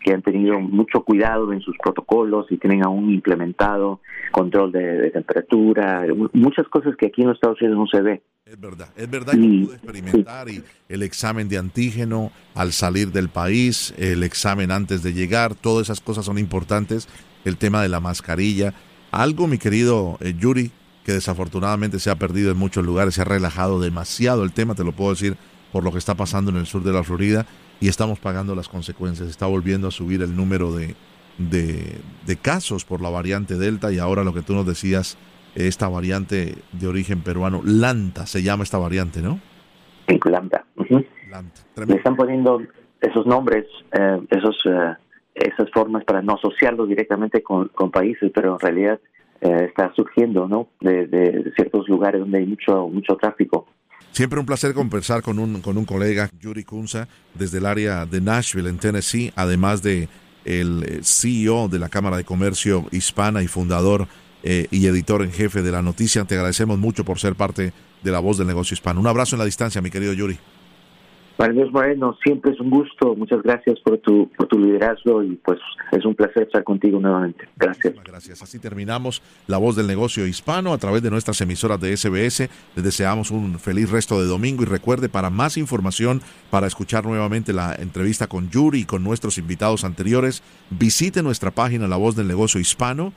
que 0.00 0.12
han 0.12 0.22
tenido 0.22 0.60
mucho 0.60 1.02
cuidado 1.02 1.52
en 1.52 1.60
sus 1.60 1.76
protocolos 1.78 2.46
y 2.50 2.58
tienen 2.58 2.84
aún 2.84 3.10
implementado 3.10 4.00
control 4.32 4.72
de, 4.72 5.10
temperatura, 5.10 6.04
muchas 6.32 6.66
cosas 6.68 6.96
que 6.96 7.06
aquí 7.06 7.22
en 7.22 7.28
los 7.28 7.36
Estados 7.36 7.60
Unidos 7.62 7.78
no 7.78 7.86
se 7.86 8.02
ve. 8.02 8.22
Es 8.46 8.60
verdad, 8.60 8.90
es 8.94 9.08
verdad 9.08 9.32
que 9.32 9.38
pude 9.38 9.76
experimentar 9.76 10.50
y 10.50 10.62
el 10.90 11.02
examen 11.02 11.48
de 11.48 11.56
antígeno 11.56 12.30
al 12.54 12.74
salir 12.74 13.10
del 13.10 13.30
país, 13.30 13.94
el 13.96 14.22
examen 14.22 14.70
antes 14.70 15.02
de 15.02 15.14
llegar, 15.14 15.54
todas 15.54 15.86
esas 15.86 16.02
cosas 16.02 16.26
son 16.26 16.36
importantes. 16.36 17.08
El 17.46 17.56
tema 17.56 17.80
de 17.80 17.88
la 17.88 18.00
mascarilla, 18.00 18.74
algo, 19.10 19.46
mi 19.46 19.56
querido 19.56 20.18
eh, 20.20 20.34
Yuri, 20.38 20.72
que 21.06 21.12
desafortunadamente 21.12 21.98
se 21.98 22.10
ha 22.10 22.16
perdido 22.16 22.50
en 22.50 22.58
muchos 22.58 22.84
lugares, 22.84 23.14
se 23.14 23.22
ha 23.22 23.24
relajado 23.24 23.80
demasiado 23.80 24.44
el 24.44 24.52
tema, 24.52 24.74
te 24.74 24.84
lo 24.84 24.92
puedo 24.92 25.12
decir, 25.12 25.38
por 25.72 25.82
lo 25.82 25.90
que 25.90 25.98
está 25.98 26.14
pasando 26.14 26.50
en 26.50 26.58
el 26.58 26.66
sur 26.66 26.82
de 26.82 26.92
la 26.92 27.02
Florida 27.02 27.46
y 27.80 27.88
estamos 27.88 28.18
pagando 28.18 28.54
las 28.54 28.68
consecuencias. 28.68 29.30
Está 29.30 29.46
volviendo 29.46 29.88
a 29.88 29.90
subir 29.90 30.20
el 30.20 30.36
número 30.36 30.70
de, 30.74 30.94
de, 31.38 32.36
casos 32.36 32.84
por 32.84 33.00
la 33.00 33.08
variante 33.08 33.56
Delta 33.56 33.90
y 33.90 33.98
ahora 33.98 34.22
lo 34.22 34.34
que 34.34 34.42
tú 34.42 34.54
nos 34.54 34.66
decías, 34.66 35.16
esta 35.54 35.88
variante 35.88 36.54
de 36.72 36.86
origen 36.86 37.22
peruano, 37.22 37.60
Lanta 37.64 38.26
se 38.26 38.42
llama 38.42 38.64
esta 38.64 38.78
variante, 38.78 39.22
¿no? 39.22 39.40
Lanta. 41.30 41.62
Le 41.86 41.96
están 41.96 42.16
poniendo 42.16 42.60
esos 43.00 43.26
nombres, 43.26 43.66
eh, 43.92 44.20
esos, 44.30 44.56
eh, 44.66 44.94
esas 45.34 45.70
formas 45.72 46.04
para 46.04 46.22
no 46.22 46.34
asociarlos 46.34 46.88
directamente 46.88 47.42
con, 47.42 47.68
con 47.68 47.90
países, 47.90 48.30
pero 48.34 48.54
en 48.54 48.60
realidad 48.60 49.00
eh, 49.40 49.66
está 49.68 49.92
surgiendo, 49.94 50.48
¿no? 50.48 50.68
De, 50.80 51.52
ciertos 51.56 51.88
lugares 51.88 52.20
donde 52.20 52.38
hay 52.38 52.46
mucho 52.46 52.88
mucho 52.88 53.16
tráfico. 53.16 53.66
Siempre 54.12 54.38
un 54.38 54.46
placer 54.46 54.74
conversar 54.74 55.22
con 55.22 55.38
un, 55.38 55.60
con 55.60 55.76
un 55.76 55.84
colega, 55.84 56.30
Yuri 56.40 56.64
Kunza, 56.64 57.08
desde 57.34 57.58
el 57.58 57.66
área 57.66 58.06
de 58.06 58.20
Nashville, 58.20 58.68
en 58.68 58.78
Tennessee, 58.78 59.32
además 59.34 59.82
de 59.82 60.08
el 60.44 60.84
eh, 60.84 61.00
CEO 61.02 61.68
de 61.68 61.78
la 61.78 61.88
Cámara 61.88 62.16
de 62.16 62.24
Comercio 62.24 62.84
Hispana 62.92 63.42
y 63.42 63.48
fundador 63.48 64.06
eh, 64.46 64.66
y 64.70 64.86
editor 64.86 65.22
en 65.22 65.32
jefe 65.32 65.62
de 65.62 65.72
la 65.72 65.82
noticia. 65.82 66.24
Te 66.24 66.34
agradecemos 66.34 66.78
mucho 66.78 67.04
por 67.04 67.18
ser 67.18 67.34
parte 67.34 67.72
de 68.02 68.12
la 68.12 68.20
voz 68.20 68.36
del 68.36 68.46
negocio 68.46 68.74
hispano. 68.74 69.00
Un 69.00 69.06
abrazo 69.06 69.36
en 69.36 69.38
la 69.38 69.46
distancia, 69.46 69.80
mi 69.80 69.90
querido 69.90 70.12
Yuri. 70.12 70.38
María 71.38 71.64
Moreno, 71.66 72.16
siempre 72.22 72.52
es 72.52 72.60
un 72.60 72.70
gusto. 72.70 73.16
Muchas 73.16 73.42
gracias 73.42 73.80
por 73.80 73.98
tu, 73.98 74.30
por 74.36 74.46
tu 74.46 74.58
liderazgo 74.58 75.22
y 75.22 75.34
pues 75.36 75.58
es 75.90 76.04
un 76.04 76.14
placer 76.14 76.44
estar 76.44 76.62
contigo 76.62 77.00
nuevamente. 77.00 77.48
Gracias. 77.56 77.94
gracias. 78.04 78.42
Así 78.42 78.58
terminamos 78.58 79.20
La 79.48 79.58
Voz 79.58 79.74
del 79.74 79.86
Negocio 79.86 80.26
Hispano 80.26 80.72
a 80.72 80.78
través 80.78 81.02
de 81.02 81.10
nuestras 81.10 81.40
emisoras 81.40 81.80
de 81.80 81.96
SBS. 81.96 82.48
Les 82.76 82.84
deseamos 82.84 83.30
un 83.30 83.58
feliz 83.58 83.90
resto 83.90 84.20
de 84.20 84.26
domingo 84.26 84.62
y 84.62 84.66
recuerde 84.66 85.08
para 85.08 85.30
más 85.30 85.56
información, 85.56 86.20
para 86.50 86.68
escuchar 86.68 87.04
nuevamente 87.04 87.52
la 87.52 87.74
entrevista 87.74 88.28
con 88.28 88.50
Yuri 88.50 88.80
y 88.80 88.84
con 88.84 89.02
nuestros 89.02 89.38
invitados 89.38 89.84
anteriores, 89.84 90.42
visite 90.70 91.22
nuestra 91.22 91.50
página 91.50 91.88
La 91.88 91.96
Voz 91.96 92.14
del 92.14 92.28
Negocio 92.28 92.60
Hispano 92.60 93.12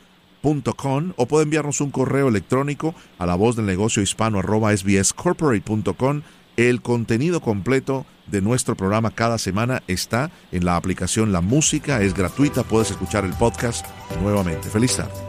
o 1.18 1.26
puede 1.26 1.44
enviarnos 1.44 1.82
un 1.82 1.92
correo 1.92 2.30
electrónico 2.30 2.96
a 3.20 3.26
la 3.26 3.36
voz 3.36 3.56
del 3.56 3.66
negocio 3.66 4.02
hispano 4.02 4.40
arroba 4.40 4.76
sbscorporate.com 4.76 6.22
el 6.56 6.82
contenido 6.82 7.42
completo 7.42 8.06
de 8.28 8.42
nuestro 8.42 8.76
programa 8.76 9.12
cada 9.12 9.38
semana 9.38 9.84
está 9.88 10.32
en 10.52 10.66
la 10.66 10.76
aplicación 10.76 11.32
La 11.32 11.42
Música, 11.42 12.02
es 12.02 12.14
gratuita, 12.14 12.64
puedes 12.64 12.92
escuchar 12.92 13.26
el 13.26 13.34
podcast 13.34 13.86
nuevamente. 14.22 14.70
Feliz 14.70 14.98
tarde. 14.98 15.27